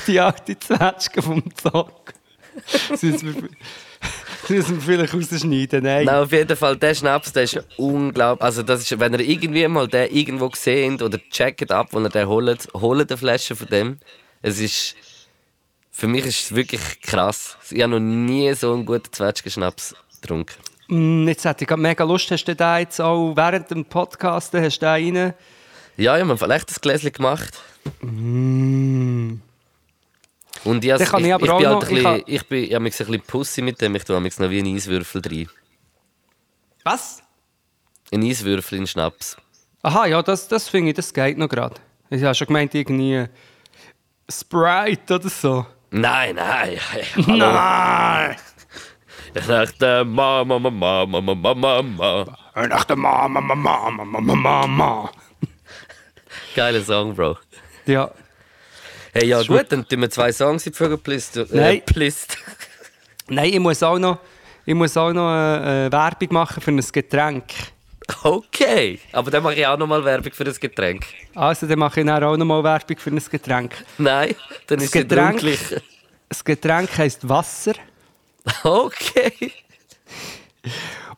[0.06, 2.14] Die alte Zwetschge vom Zock.
[4.48, 5.84] Das müssen wir, vielleicht rausschneiden.
[5.84, 6.06] Nein.
[6.06, 8.44] Nein, auf jeden Fall, der Schnaps, der ist unglaublich.
[8.44, 12.10] Also, das ist, wenn ihr irgendwie mal den irgendwo seht oder checkt ab, wo ihr
[12.10, 13.98] den holt, holt eine Flasche von dem.
[14.42, 14.96] Es ist.
[15.92, 17.58] Für mich ist es wirklich krass.
[17.72, 20.56] Ich habe noch nie so einen guten Zwetschgenschnaps getrunken.
[20.88, 24.80] Mm, Jetzt hätte ich mega Lust, hast du den jetzt auch während dem Podcast hast
[24.80, 25.34] du den rein?
[25.98, 27.60] Ja, ich habe vielleicht ein Gläschen gemacht.
[28.02, 29.38] Mm.
[30.64, 32.74] Dann kann ich ich, auch bin noch- halt ein ich bisschen, kann- ich bin ich
[32.74, 33.96] habe mich ein bisschen pussy mit dem.
[33.96, 35.50] Ich tue mich noch wie ein Eiswürfel rein.
[36.84, 37.22] Was?
[38.14, 39.38] Ein Eiswürfel in Schnaps.
[39.84, 41.76] Aha, ja, das, das finde ich, das geht noch gerade.
[42.10, 43.26] Ich habe schon gemeint, irgendwie
[44.30, 45.66] Sprite oder so.
[45.92, 46.78] Nein, nein.
[47.28, 47.38] Hallo.
[47.38, 48.36] Nein!
[49.34, 52.38] Ich dachte, Mama, Mama, Mama, Mama, Mama.
[52.56, 55.12] Nach der Mama, Mama, Mama, Mama, Mama.
[56.56, 57.38] Geiler Song, Bro.
[57.86, 58.10] Ja,
[59.20, 61.38] Hey, ja Ist gut, dann tun wir zwei Songs in die Vögelplist.
[61.38, 61.82] Äh, Nein.
[61.84, 62.38] Plist.
[63.30, 64.20] nein, ich muss auch noch,
[64.64, 67.46] ich muss auch noch äh, äh, Werbung machen für ein Getränk.
[68.22, 71.04] Okay, aber dann mache ich auch nochmal Werbung für das Getränk.
[71.34, 73.74] Also, dann mache ich dann auch noch mal Werbung für ein Getränk.
[73.98, 74.36] Nein,
[74.68, 75.82] dann ist es Getränk- wirklich.
[76.30, 77.74] Das Getränk heisst Wasser
[78.64, 79.52] Okay.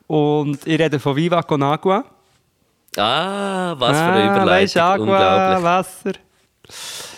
[0.07, 2.05] und ich rede von Viva con Agua.
[2.95, 4.47] Ah, was für eine Ah, Überleitung.
[4.47, 5.63] weisst du, Agua, Unglaublich.
[5.63, 7.08] Wasser.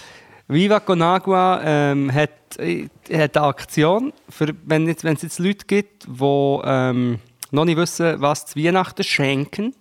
[0.52, 5.40] Viva con Agua ähm, hat, äh, hat eine Aktion, für, wenn es wenn es jetzt
[5.40, 7.20] Leute gibt, die ähm,
[7.52, 9.74] noch nicht wissen, was zu Weihnachten schenken.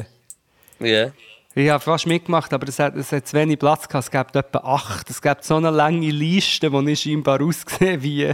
[0.80, 1.12] Ja.
[1.54, 4.06] Ich habe fast mitgemacht, aber es hat, es hat zu wenig Platz gehabt.
[4.06, 5.10] Es gibt etwa acht.
[5.10, 8.32] Es gibt so eine lange Liste, wo ich scheinbar ausgesehen wie.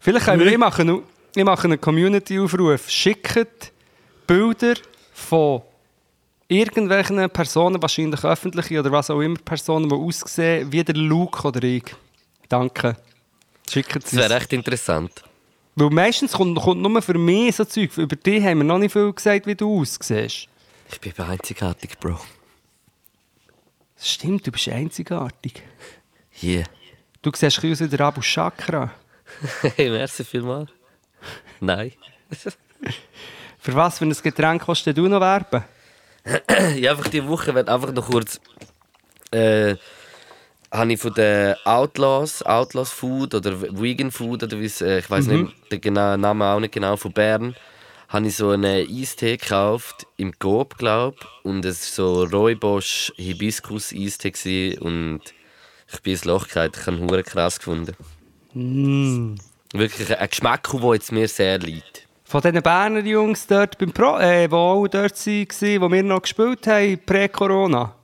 [0.00, 1.02] Vielleicht können wir, ich mache,
[1.36, 2.88] ich mache einen Community-Aufruf.
[2.88, 3.72] Schickt
[4.26, 4.74] Bilder
[5.12, 5.62] von
[6.52, 11.62] irgendwelchen Personen, wahrscheinlich öffentliche oder was auch immer, Personen, die aussehen wie der Luke oder
[11.62, 11.84] ich.
[12.48, 12.96] Danke.
[13.70, 14.16] Schickt Das sie.
[14.16, 15.22] wäre echt interessant.
[15.74, 17.96] Weil meistens kommt, kommt nur für mich so Zeug.
[17.96, 20.48] Über dich haben wir noch nicht viel gesagt, wie du aussiehst.
[20.92, 22.18] Ich bin einzigartig, Bro.
[23.96, 25.62] Das stimmt, du bist einzigartig.
[26.42, 26.64] Yeah.
[27.22, 28.90] Du siehst ein bisschen aus wie der Abu Chakra.
[29.76, 30.70] Hey, merci vielmals.
[31.60, 31.92] Nein.
[33.58, 35.62] Für was für ein Getränk kannst du noch werben?
[36.76, 38.40] ja, einfach die Woche wird einfach noch kurz
[39.32, 39.76] äh,
[40.70, 45.10] habe ich von den Outlaws, Outlaws Food oder Vegan Food oder wie es, äh, ich
[45.10, 45.42] weiß Mhm.
[45.42, 47.54] nicht den genauen Namen auch nicht genau von Bern,
[48.08, 53.92] habe ich so einen Eistee gekauft im Coop, glaube und es war so Rooibos Hibiskus
[53.92, 55.20] Eistee und
[55.92, 56.72] ich bin ins Loch gefallen.
[56.74, 57.94] Ich habe ihn krass gefunden.
[58.54, 59.34] Mm.
[59.74, 62.06] Wirklich ein Geschmack, der jetzt mir sehr liegt.
[62.32, 66.22] Von diesen Berner Jungs dort, beim Pro, äh, die auch dort waren, wo wir noch
[66.22, 67.94] gespielt haben, prä-Corona.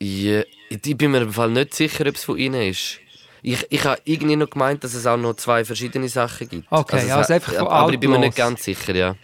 [0.00, 2.98] Ja, ich bin mir im Fall nicht sicher, ob es von ihnen ist.
[3.40, 6.66] Ich, ich habe irgendwie noch gemeint, dass es auch noch zwei verschiedene Sachen gibt.
[6.72, 9.14] Okay, also ha- einfach von Aber ich bin mir nicht ganz sicher, ja.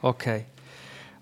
[0.00, 0.46] Okay.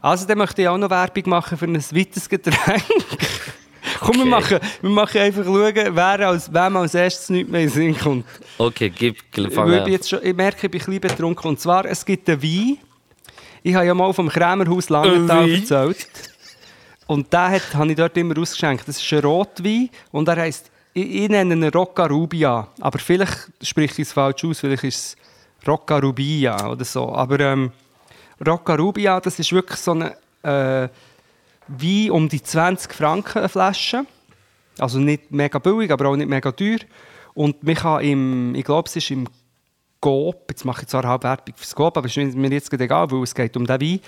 [0.00, 2.84] Also, dann möchte ich auch noch Werbung machen für ein weiteres Getränk.
[3.98, 4.28] Komm, wir, Okay.
[4.30, 7.98] machen, wir machen einfach schauen, wer als, wem als erstes nicht mehr in den Sinn
[7.98, 8.24] kommt.
[8.58, 9.90] Okay, gib, Ich, fang an.
[9.90, 11.48] jetzt schon, ich merke, ich bin ein bisschen betrunken.
[11.48, 12.78] Und zwar, es gibt einen Wein.
[13.62, 16.06] Ich habe ja mal vom Krämerhaus Langenthal erzählt.
[17.06, 18.86] Und den hat, habe ich dort immer ausgeschenkt.
[18.86, 22.68] Das ist ein Rotwein und er heisst, ich, ich nenne ihn Rocca Rubia.
[22.80, 27.12] Aber vielleicht spreche ich es falsch aus, vielleicht ist es Rocca Rubia oder so.
[27.12, 27.72] Aber ähm,
[28.46, 30.02] Rocca Rubia, das ist wirklich so ein
[30.42, 30.88] äh,
[31.70, 34.04] Wein um die 20 Franken eine Flasche.
[34.78, 36.78] Also nicht mega billig, aber auch nicht mega teuer.
[37.34, 39.28] Und man kann im, ich glaube, es ist im
[40.00, 43.10] Coop, jetzt mache ich zwar halb Werbung fürs Coop, aber es ist mir jetzt egal,
[43.10, 44.00] weil es geht um den Wein.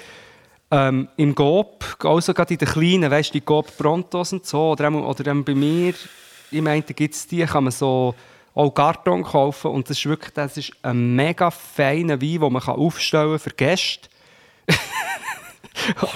[0.70, 4.70] Ähm, Im Coop, also gerade in den kleinen, weißt du, die Coop Prontos und so,
[4.70, 5.94] oder, oder bei mir,
[6.50, 8.14] ich meine, da gibt es die, kann man so
[8.54, 12.62] auch Karton kaufen und das ist wirklich, das ist ein mega feiner Wein, den man
[12.62, 14.08] kann aufstellen für Gäste.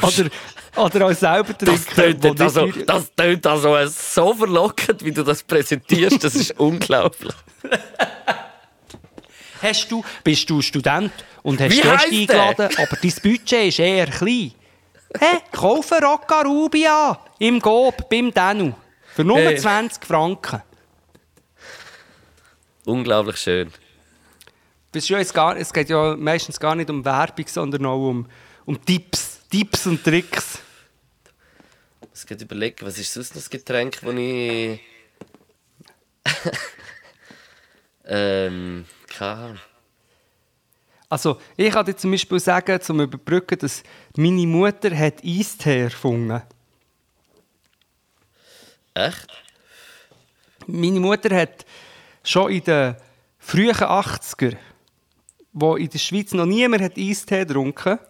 [0.03, 0.31] oder,
[0.77, 1.85] oder auch selber trinken.
[1.85, 6.23] Das tönt, also, das tönt also so verlockend, wie du das präsentierst.
[6.23, 7.35] Das ist unglaublich.
[9.63, 12.19] Hast du, bist du Student und hast Gäste heisst der?
[12.21, 14.53] eingeladen, aber dein Budget ist eher klein?
[15.19, 15.39] Hä?
[15.51, 18.73] Kaufe Rocca Rubia im Gob beim Danu
[19.15, 19.57] für nur Hey.
[19.57, 20.63] 20 Franken.
[22.85, 23.73] Unglaublich schön.
[25.35, 28.27] Gar, es geht ja meistens gar nicht um Werbung, sondern auch um,
[28.65, 30.59] um Tipps, Tipps und Tricks.
[32.03, 34.81] Ich muss gerade überlegen, was ist sonst noch das Getränk, das ich.
[38.05, 38.85] ähm.
[39.09, 39.59] keine Ahnung.
[41.09, 43.85] Also, ich kann dir zum Beispiel sagen, zum Überbrücken, dass
[44.17, 46.43] meine Mutter hat Eistee erfunden.
[48.95, 49.27] Echt?
[50.67, 51.65] Meine Mutter hat
[52.25, 52.97] schon in den
[53.39, 54.57] frühen 80er,
[55.53, 58.01] wo in der Schweiz noch niemand hat Eistee getrunken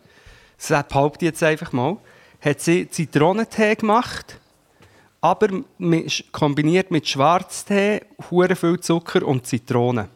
[0.57, 1.99] das behaupte ich jetzt einfach mal,
[2.41, 4.39] hat sie Zitronentee gemacht,
[5.21, 10.09] aber mit, kombiniert mit Schwarztee, hure viel Zucker und Zitrone.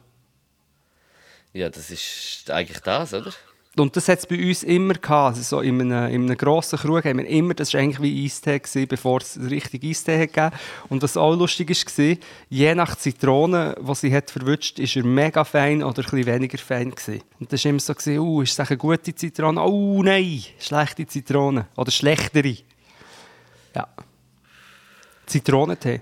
[1.53, 3.32] Ja, das ist eigentlich das, oder?
[3.77, 5.37] Und das hat es bei uns immer gehabt.
[5.37, 8.25] Also so in einem, in einem grossen Krug haben wir immer, das war eigentlich wie
[8.25, 10.51] Eistee, gewesen, bevor es richtig Eistee gegeben.
[10.89, 12.16] Und was auch lustig war,
[12.49, 16.59] je nach Zitrone, die sie hat verwünscht, ist er mega fein oder ein bisschen weniger
[16.59, 17.23] fein gewesen.
[17.39, 19.62] Und das war immer so, gewesen, uh, ist das eine gute Zitrone?
[19.62, 21.68] Oh nein, schlechte Zitrone.
[21.77, 22.57] Oder schlechtere.
[23.77, 23.87] Ja.
[25.27, 26.01] Zitronentee.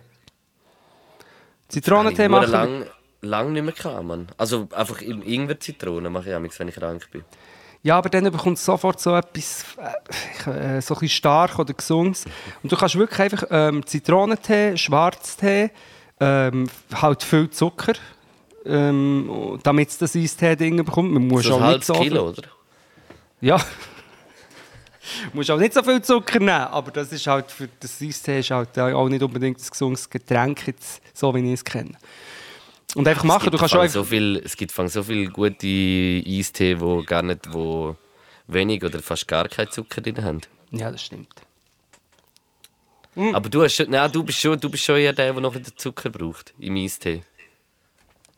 [1.68, 2.86] Zitronentee ich machen lang,
[3.20, 4.28] lang nicht mehr gehabt, Mann.
[4.38, 7.24] Also einfach Ingwer-Zitrone mache ich wenn ich krank bin.
[7.82, 9.64] Ja, aber dann bekommt es sofort so etwas
[10.46, 12.24] äh, so ein stark oder gesund.
[12.62, 15.70] Und du kannst wirklich einfach ähm, Zitronentee, Schwarztee,
[16.20, 17.94] ähm, halt viel Zucker,
[18.66, 21.12] ähm, damit es das Eistee-Ding bekommt.
[21.12, 22.42] Man muss So auch nicht so Kilo, oder?
[23.40, 23.58] Ja.
[25.30, 28.40] Du musst auch nicht so viel Zucker nehmen, aber das ist halt für das Eistee
[28.40, 31.94] ist halt auch nicht unbedingt ein gesundes Getränk, jetzt, so wie ich es kenne.
[32.94, 33.94] Und einfach machen, es du gibt kannst einfach...
[33.94, 37.96] so viel, Es gibt so viele gute Eistee, wo gar nicht, wo
[38.46, 40.40] wenig oder fast gar keinen Zucker drin haben.
[40.70, 41.28] Ja, das stimmt.
[43.32, 45.74] Aber du, hast, nein, du, bist schon, du bist schon eher der, der noch wieder
[45.76, 47.22] Zucker braucht im Eistee.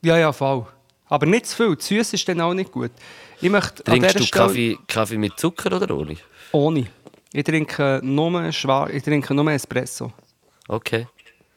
[0.02, 0.66] Ja, ja, voll.
[1.06, 1.76] Aber nicht zu viel.
[1.78, 2.90] Zu süß ist dann auch nicht gut.
[3.42, 6.16] Ich möchte Trinkst du Stelle- Kaffee, Kaffee mit Zucker oder ohne?
[6.52, 6.86] Ohne.
[7.32, 10.12] Ich trinke nur, schwar ich trinke nur Espresso.
[10.66, 11.06] Okay.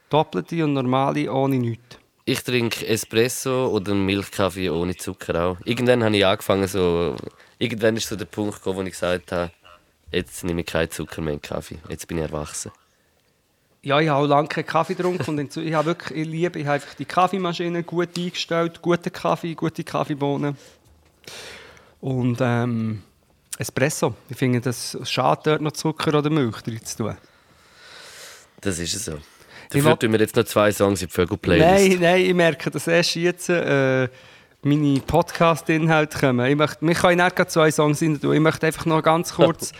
[0.09, 1.97] Doppelte und normale ohne nichts.
[2.25, 5.57] Ich trinke Espresso oder einen Milchkaffee ohne Zucker auch.
[5.65, 7.17] Irgendwann habe ich angefangen, so.
[7.59, 9.51] Irgendwann ist so der Punkt gekommen, wo ich gesagt habe,
[10.11, 11.79] jetzt nehme ich keinen Zucker mehr in den Kaffee.
[11.89, 12.71] Jetzt bin ich erwachsen.
[13.81, 16.65] Ja, ich habe auch lange keinen Kaffee getrunken und ich habe wirklich, ich liebe, ich
[16.65, 20.55] habe einfach die Kaffeemaschine gut eingestellt, guten Kaffee, gute Kaffeebohnen.
[21.99, 23.03] Und ähm,
[23.57, 24.15] Espresso.
[24.29, 27.17] Ich finde, das schade dort noch Zucker oder Milch drin zu tun.
[28.61, 29.17] Das ist es so.
[29.73, 31.89] Ich Dafür tun wir jetzt noch zwei Songs in die Vögel-Playlist.
[31.89, 34.07] Nein, nein, ich merke, dass erst jetzt äh,
[34.61, 36.45] meine Podcast-Inhalte kommen.
[36.45, 38.33] Ich möchte, wir können nicht zwei Songs rein tun.
[38.33, 39.71] Ich möchte einfach noch ganz kurz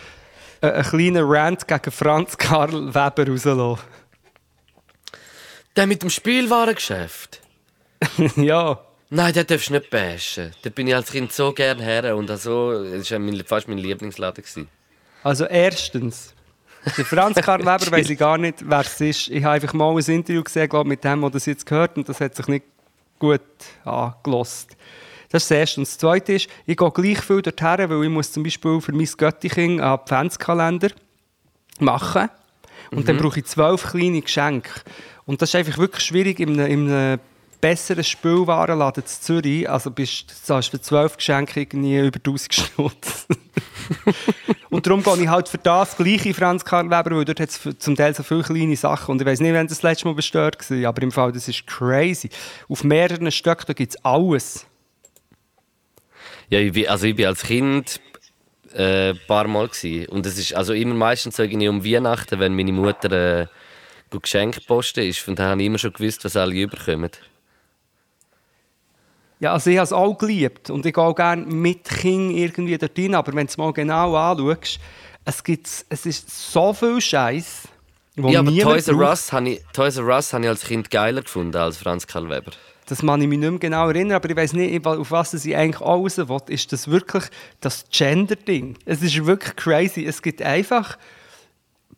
[0.61, 3.79] äh, einen kleinen Rant gegen Franz Karl Weber rauslassen.
[5.75, 7.41] Der mit dem Spielwarengeschäft?
[8.35, 8.79] ja.
[9.09, 10.51] Nein, den darfst du nicht bashen.
[10.63, 14.67] Da bin ich als Kind so gern her und so, das war fast mein Lieblingsladen.
[15.23, 16.33] Also erstens,
[16.97, 19.27] der Franz Karl Weber weiß ich gar nicht, wer es ist.
[19.29, 22.07] Ich habe einfach mal ein Interview gesehen, glaub, mit dem, der das jetzt gehört und
[22.07, 22.65] das hat sich nicht
[23.19, 23.41] gut
[23.85, 24.75] angelost.
[25.29, 25.79] Das ist das Erste.
[25.79, 28.93] Und das Zweite ist, ich gehe gleich viel dorthin, weil ich muss zum Beispiel für
[28.93, 30.89] mein Göttiching einen Adventskalender
[31.79, 32.29] machen
[32.91, 34.69] und dann brauche ich zwölf kleine Geschenke.
[35.25, 37.19] Und das ist einfach wirklich schwierig in einem, in einem
[37.63, 39.69] besseren Spielwarenladen zu Zürich.
[39.69, 43.25] Also bist zahlst für zwölf Geschenke irgendwie über 1000 Stutz.
[44.69, 47.61] Und darum gehe ich halt für das gleiche Franz Karl Weber, weil dort hat es
[47.79, 49.13] zum Teil so viele kleine Sachen.
[49.13, 51.65] Und ich weiß nicht, wenn das letzte Mal bestört war, aber im Fall, das ist
[51.65, 52.29] crazy.
[52.67, 54.65] Auf mehreren Stöcken gibt es alles.
[56.49, 58.01] Ja, ich bin, also ich bin als Kind
[58.73, 60.09] äh, ein paar Mal gewesen.
[60.09, 63.47] und es ist also immer meistens irgendwie um Weihnachten, wenn meine Mutter äh,
[64.19, 67.09] Geschenke posten ist, von da habe ich immer schon gewusst, was alle überkommen.
[69.43, 72.77] Ja, also ich habe es auch geliebt und ich gehe auch gerne mit Kind irgendwie
[72.77, 74.79] dorthin, aber wenn du es mal genau anschaust,
[75.25, 77.63] es, gibt, es ist so viel Scheiß,
[78.15, 78.95] Ja, aber Toys R.
[78.95, 82.29] Us habe ich, Toys R Us habe ich als Kind geiler gefunden als Franz Karl
[82.29, 82.53] Weber.
[82.85, 85.57] Das kann ich mich nicht mehr genau erinnern, aber ich weiß nicht, auf was ich
[85.57, 86.39] eigentlich raus will.
[86.47, 87.25] Ist das wirklich
[87.59, 88.77] das Gender-Ding?
[88.85, 90.05] Es ist wirklich crazy.
[90.05, 90.97] Es gibt einfach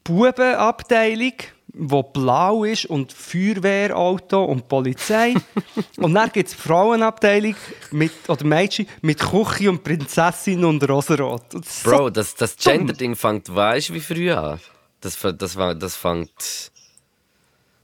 [0.05, 1.33] Bubenabteilung,
[1.67, 5.33] die blau ist und Feuerwehrauto und Polizei.
[5.97, 7.55] und dann gibt es die Frauenabteilung
[7.91, 11.51] mit, oder Mädchen mit Küche und Prinzessin und Rosenrot.
[11.51, 12.55] So Bro, das, das.
[12.55, 14.61] Gender-Ding fängt, weißt du, wie früh an?
[15.01, 16.71] Das, das, das fängt.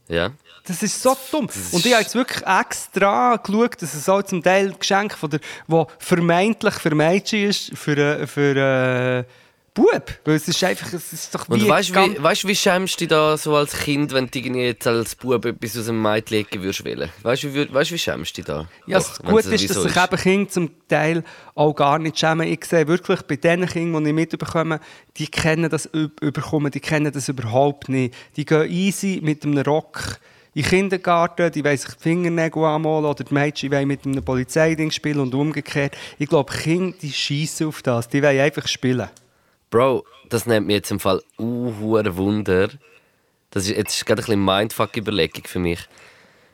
[0.08, 0.30] Ja.
[0.64, 1.48] Das ist so dumm.
[1.72, 5.40] Und ich habe jetzt wirklich extra geschaut, dass es auch zum Teil Geschenk von der,
[5.66, 9.24] wo vermeintlich für Mädchen ist, für, äh, für äh,
[9.74, 10.04] Bub.
[10.24, 11.68] Weil es ist einfach, es ist doch Und wie...
[11.68, 15.14] weißt du, weißt, wie schämst du dich da so als Kind, wenn du jetzt als
[15.14, 16.84] Bub etwas aus dem Mädchen legen würdest?
[16.84, 17.08] wollen?
[17.22, 18.68] Weißt du, wie, weißt, wie schämst du dich da?
[18.86, 22.46] Ja, Doch, das Gute ist, dass sich eben Kinder zum Teil auch gar nicht schämen.
[22.48, 24.78] Ich sehe wirklich bei den Kindern, die ich mitbekomme,
[25.16, 28.14] die kennen das üb- überkommen, die kennen das überhaupt nicht.
[28.36, 30.18] Die gehen easy mit einem Rock
[30.54, 34.22] in den Kindergarten, die wollen sich die Fingernägel anmalen oder die Mädchen wollen mit einem
[34.22, 35.96] Polizeiding spielen und umgekehrt.
[36.18, 38.10] Ich glaube, Kinder, die schießen auf das.
[38.10, 39.08] Die wollen einfach spielen.
[39.72, 42.68] Bro, das nimmt mir jetzt im Fall uh, Wunder.
[43.50, 45.80] Das ist jetzt gerade ein bisschen Mindfuck-Überlegung für mich.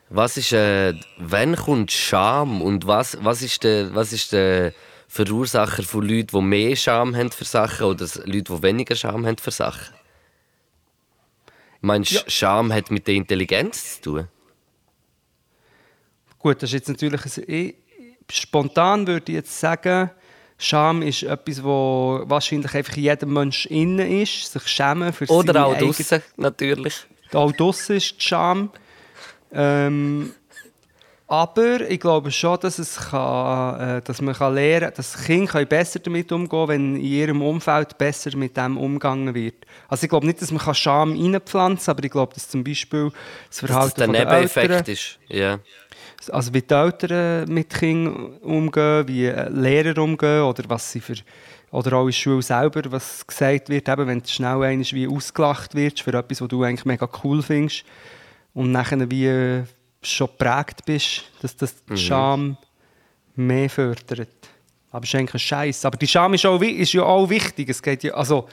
[0.09, 4.73] Was ist, äh, wann kommt Scham und was, was ist der, was ist der
[5.09, 9.37] Verursacher von Leuten, die mehr Scham haben für Sachen oder Leute, die weniger Scham haben
[9.37, 9.93] für Sachen?
[11.81, 12.23] Meinst du, Ja.
[12.27, 14.27] Scham hat mit der Intelligenz zu tun?
[16.39, 17.25] Gut, das ist jetzt natürlich...
[17.25, 17.75] ein- Ich,
[18.31, 20.11] spontan würde ich jetzt sagen,
[20.61, 25.65] Scham ist etwas, wo wahrscheinlich einfach in jedem Mensch innen ist, sich schämen für Oder
[25.65, 27.05] auch eigene- draussen, natürlich.
[27.33, 28.69] Auch draussen ist die Scham.
[29.53, 30.33] Ähm,
[31.27, 35.63] aber ich glaube schon, dass, es kann, äh, dass man kann lernen kann, dass Kinder
[35.63, 39.65] besser damit umgehen können, wenn in ihrem Umfeld besser mit dem umgegangen wird.
[39.87, 43.11] Also ich glaube nicht, dass man Scham reinpflanzen kann, aber ich glaube, dass zum Beispiel
[43.11, 45.19] das Dass das Verhalten der Nebeneffekt ist.
[45.27, 45.59] Ja.
[46.29, 51.15] Also wie die Eltern mit Kindern umgehen, wie äh, Lehrer umgehen oder was sie für
[51.71, 55.07] oder auch in der Schule selber, was gesagt wird, eben, wenn du schnell einmal wie
[55.07, 57.83] ausgelacht wirst für etwas, was du eigentlich mega cool findest
[58.53, 59.63] und nachher wie äh,
[60.01, 62.57] schon geprägt bist, dass das die Scham
[63.35, 64.29] mehr fördert.
[64.91, 65.85] Aber es ist eigentlich ein Scheiß.
[65.85, 67.69] Aber die Scham ist, auch, ist ja auch wichtig.
[67.69, 68.47] Es geht ja, also,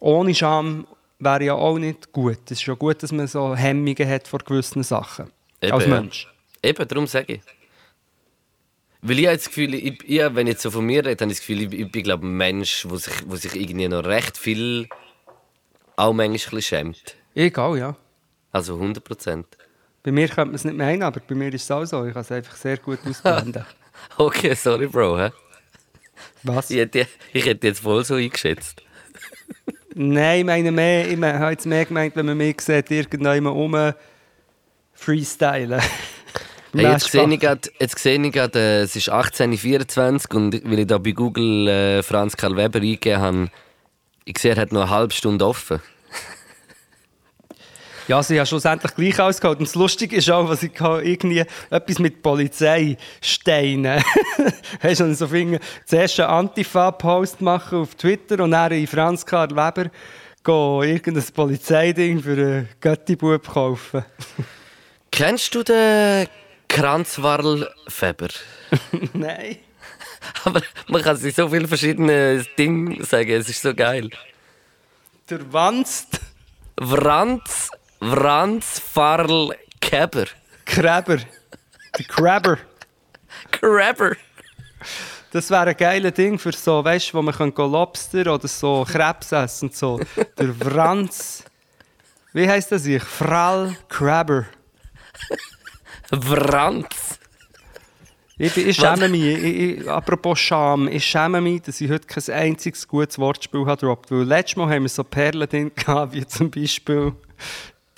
[0.00, 0.86] ohne Scham
[1.18, 2.38] wäre ja auch nicht gut.
[2.46, 5.30] Es ist ja gut, dass man so Hemmungen hat vor gewissen Sachen.
[5.60, 5.86] Eben, als.
[5.86, 6.31] Mensch.
[6.62, 7.40] Eben, darum sage ich.
[9.04, 11.32] Weil ich habe das Gefühl, ich, ich, wenn ich jetzt so von mir rede, habe
[11.32, 14.04] ich das Gefühl, ich, ich bin glaube ein Mensch, der sich, wo sich irgendwie noch
[14.04, 14.88] recht viel
[15.96, 17.16] auch manchmal ein schämt.
[17.34, 17.96] Egal, ja.
[18.52, 19.46] Also 100 Prozent.
[20.04, 22.04] Bei mir könnte man es nicht meinen, aber bei mir ist es auch so.
[22.06, 23.64] Ich kann es einfach sehr gut ausblenden.
[24.16, 25.18] Okay, sorry, Bro.
[25.18, 25.30] Hä?
[26.44, 26.70] Was?
[26.70, 28.82] Ich, hätte, ich hätte jetzt voll so eingeschätzt.
[29.94, 33.56] Nein, ich meine mehr, ich meine, habe jetzt mehr gemeint, wenn man mich sieht, irgendjemand
[33.56, 33.92] um
[34.94, 35.80] freestylen.
[36.74, 41.68] Hey, jetzt, sehe ich gerade, äh, es ist 18.24 und weil ich da bei Google
[41.68, 43.50] äh, Franz Karl Weber eingegeben habe,
[44.24, 45.80] ich sehe, er hat noch eine halbe Stunde offen.
[48.08, 49.60] Ja, sie haben schlussendlich gleich ausgeholt.
[49.60, 54.02] Und das Lustige ist auch, was ich habe, irgendwie etwas mit Polizei Steine.
[54.82, 59.50] Hast du so finden, zuerst einen Antifa-Post machen auf Twitter und dann in Franz Karl
[59.50, 59.84] Weber
[60.42, 64.04] gehen, irgendein Polizeiding für einen Göttibub kaufen.
[65.12, 66.26] Kennst du den
[66.72, 68.28] Kranzwarl-Feber?
[69.12, 69.58] Nein.
[70.44, 74.08] Aber man kann sich so viele verschiedene Dinge sagen, es ist so geil.
[75.28, 76.20] Der Wanst.
[76.80, 77.70] Franz,
[78.00, 80.24] Franz Farl Käber.
[80.64, 81.18] Kräber.
[81.98, 82.58] Der Crabber.
[83.50, 84.16] Crabber.
[85.30, 88.86] Das wäre ein geiles Ding für so, weißt du, wo man kann Lobster oder so
[88.90, 90.00] Krebs essen und so.
[90.38, 91.44] Der Franz.
[92.32, 93.02] Wie heißt das ich?
[93.02, 94.46] Frall Crabber.
[96.20, 97.18] Franz.
[98.38, 102.34] Ich, ich schäme mich, ich, ich, apropos Scham, ich schäme mich, dass ich heute kein
[102.34, 104.10] einziges gutes Wortspiel habe gedroppt.
[104.10, 107.12] Weil letztes Mal haben wir so Perlen drin gehabt, wie zum Beispiel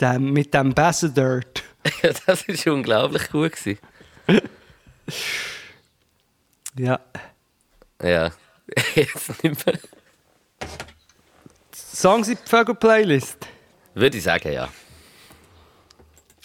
[0.01, 1.41] dem, mit dem Ambassador.
[2.03, 3.53] Ja, das war unglaublich gut.
[3.53, 3.79] Gewesen.
[6.79, 6.99] Ja.
[8.03, 8.31] Ja.
[8.95, 9.79] Jetzt nicht mehr.
[11.75, 13.47] Songs in die Vögel-Playlist.
[13.93, 14.71] Würde ich sagen, ja.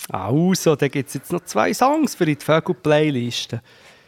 [0.10, 3.61] Also, da gibt es jetzt noch zwei Songs für die Vögel-Playliste.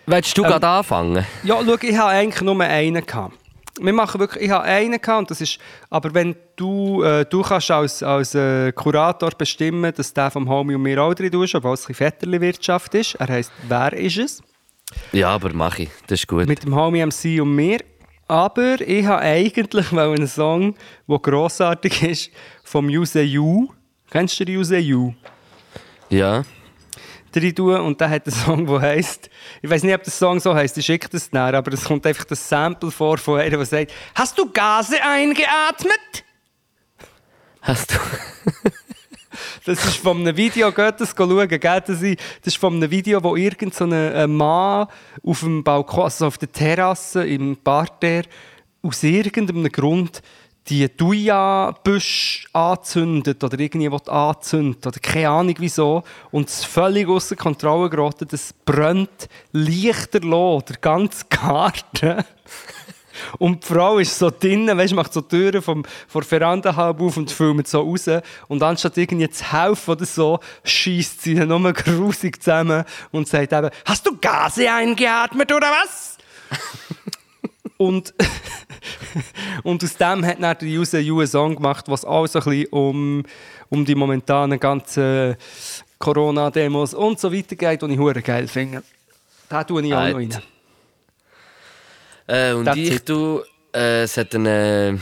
[0.08, 1.26] Willst du Ähm, gerade anfangen?
[1.44, 3.38] Ja, schau, ich habe eigentlich nur einen gehabt.
[3.80, 5.58] Wir machen wirklich, ich habe einen gehabt und das ist,
[5.90, 10.76] aber wenn du, äh, du kannst als, als äh, Kurator bestimmen, dass der vom Homie
[10.76, 13.16] und mir auch drin tust, obwohl es ein Vetterli-Wirtschaft ist.
[13.16, 14.44] Er heisst «Wer ist es?»
[15.14, 15.90] Ja, aber mach ich.
[16.08, 16.48] Das ist gut.
[16.48, 17.80] mit dem Homie MC und mir.
[18.28, 20.76] Aber ich habe eigentlich einen Song,
[21.08, 22.32] der grossartig ist,
[22.64, 23.70] vom Yuse Yu.
[24.10, 25.14] Kennst du den Yuse Yu?
[26.12, 26.44] Ja.
[27.56, 29.30] tun und der hat einen Song, der heisst,
[29.62, 32.06] ich weiß nicht, ob der Song so heisst, ich schicke das näher, aber es kommt
[32.06, 36.24] einfach das Sample vor von einer, der sagt, hast du Gase eingeatmet?
[37.62, 37.96] Hast du.
[39.66, 41.60] Das ist von einem Video, geht das schauen, gell?
[41.60, 44.88] Das ist das ist von einem Video, wo irgend so ein Mann
[45.24, 48.28] auf dem Balkon, also auf der Terrasse im Parterre,
[48.82, 50.22] aus irgendeinem Grund
[50.70, 57.36] die Thuja-Büsche anzündet oder irgendwie will anzündet oder keine Ahnung wieso und es völlig außer
[57.36, 62.24] Kontrolle geraten, das brennt lichterloh, der ganze Garten.
[63.38, 67.02] Und die Frau ist so drinnen, weißt, macht so Türen vom, von der Veranda halb
[67.02, 68.10] auf und filmt so raus.
[68.48, 73.54] Und anstatt irgendwie zu helfen oder so, schießt sie dann nur grusig zusammen und sagt
[73.54, 76.18] eben, hast du Gase eingeatmet oder was?
[77.78, 78.14] und,
[79.64, 82.68] und aus dem hat dann der User einen Song gemacht, was auch so ein bisschen
[82.72, 83.24] um,
[83.70, 85.36] um die momentanen ganzen
[86.00, 88.84] Corona-Demos und so weiter geht, die ich hure geil finde.
[89.50, 90.36] Da tue ich auch noch rein.
[92.28, 93.10] Äh, und That's ich, it.
[93.10, 93.42] du,
[93.74, 94.46] äh, es hat einen
[94.96, 94.98] äh,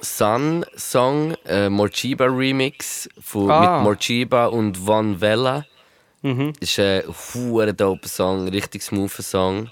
[0.00, 3.76] Sun-Song, äh, Morchiba Remix von, Ah.
[3.78, 5.64] mit Morchiba und Van Vella.
[6.22, 6.52] Mhm.
[6.58, 7.02] Das ist ein
[7.34, 9.70] hure doper Song, richtig smoother Song.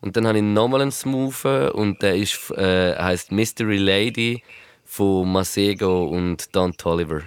[0.00, 4.42] Und dann habe ich nochmal einen smoothen und der ist, äh, heißt Mystery Lady
[4.84, 7.22] von Masego und Don Tolliver.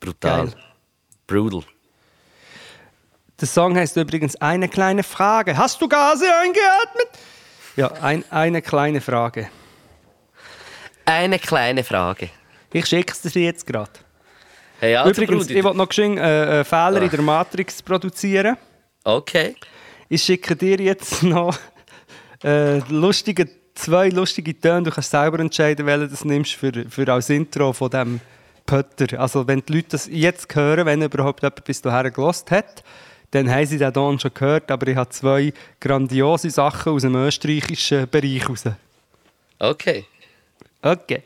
[0.00, 0.46] Brutal.
[0.46, 0.54] Geil.
[1.26, 1.62] Brutal.
[3.40, 5.56] Der Song heißt übrigens Eine kleine Frage.
[5.56, 7.08] Hast du Gase eingeatmet?
[7.76, 9.50] Ja, ein, eine kleine Frage.
[11.04, 12.30] Eine kleine Frage.
[12.72, 13.92] Ich schicke es dir jetzt gerade.
[14.80, 15.58] Hey, also, übrigens, Brudi.
[15.58, 17.10] ich wollte noch geschwind, äh, äh, Fehler in Ach.
[17.10, 18.56] der Matrix produzieren.
[19.04, 19.54] Okay.
[20.08, 21.56] Ich schicke dir jetzt noch
[22.46, 24.84] äh, lustige, zwei lustige Töne.
[24.84, 28.20] Du kannst selber entscheiden, welchen du nimmst für, für als Intro von dem
[28.64, 29.20] Pötter.
[29.20, 32.84] Also wenn die Leute das jetzt hören, wenn überhaupt jemand bis dahin gelost hat,
[33.32, 34.70] dann haben sie den Ton schon gehört.
[34.70, 38.64] Aber ich habe zwei grandiose Sachen aus dem österreichischen Bereich raus.
[39.58, 40.04] Okay.
[40.82, 41.22] Okay.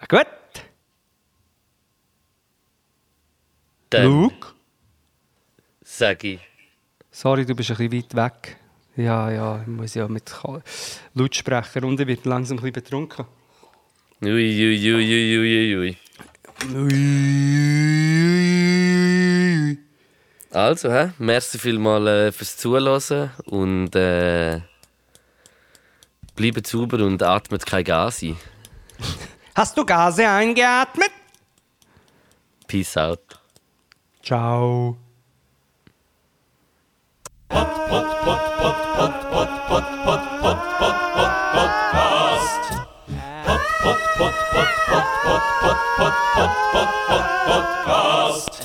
[0.00, 0.26] Ja, gut.
[3.90, 4.48] Dann Luke?
[5.82, 6.40] sag ich.
[7.10, 8.56] Sorry, du bist ein bisschen weit weg.
[8.96, 10.32] Ja, ja, ich muss ja mit
[11.14, 13.26] Lautsprecher und ich werde langsam ein bisschen betrunken.
[14.22, 15.98] Ui, ui, ui, ui, ui, ui.
[20.50, 21.10] Also, hä?
[21.18, 24.62] merci vielmals äh, fürs Zuhören und äh,
[26.34, 28.38] bleibt sauber und atmet kein Gas ein.
[29.54, 31.10] Hast du Gase eingeatmet?
[32.66, 33.38] Peace out.
[34.22, 34.96] Ciao.
[47.86, 48.55] Podcast.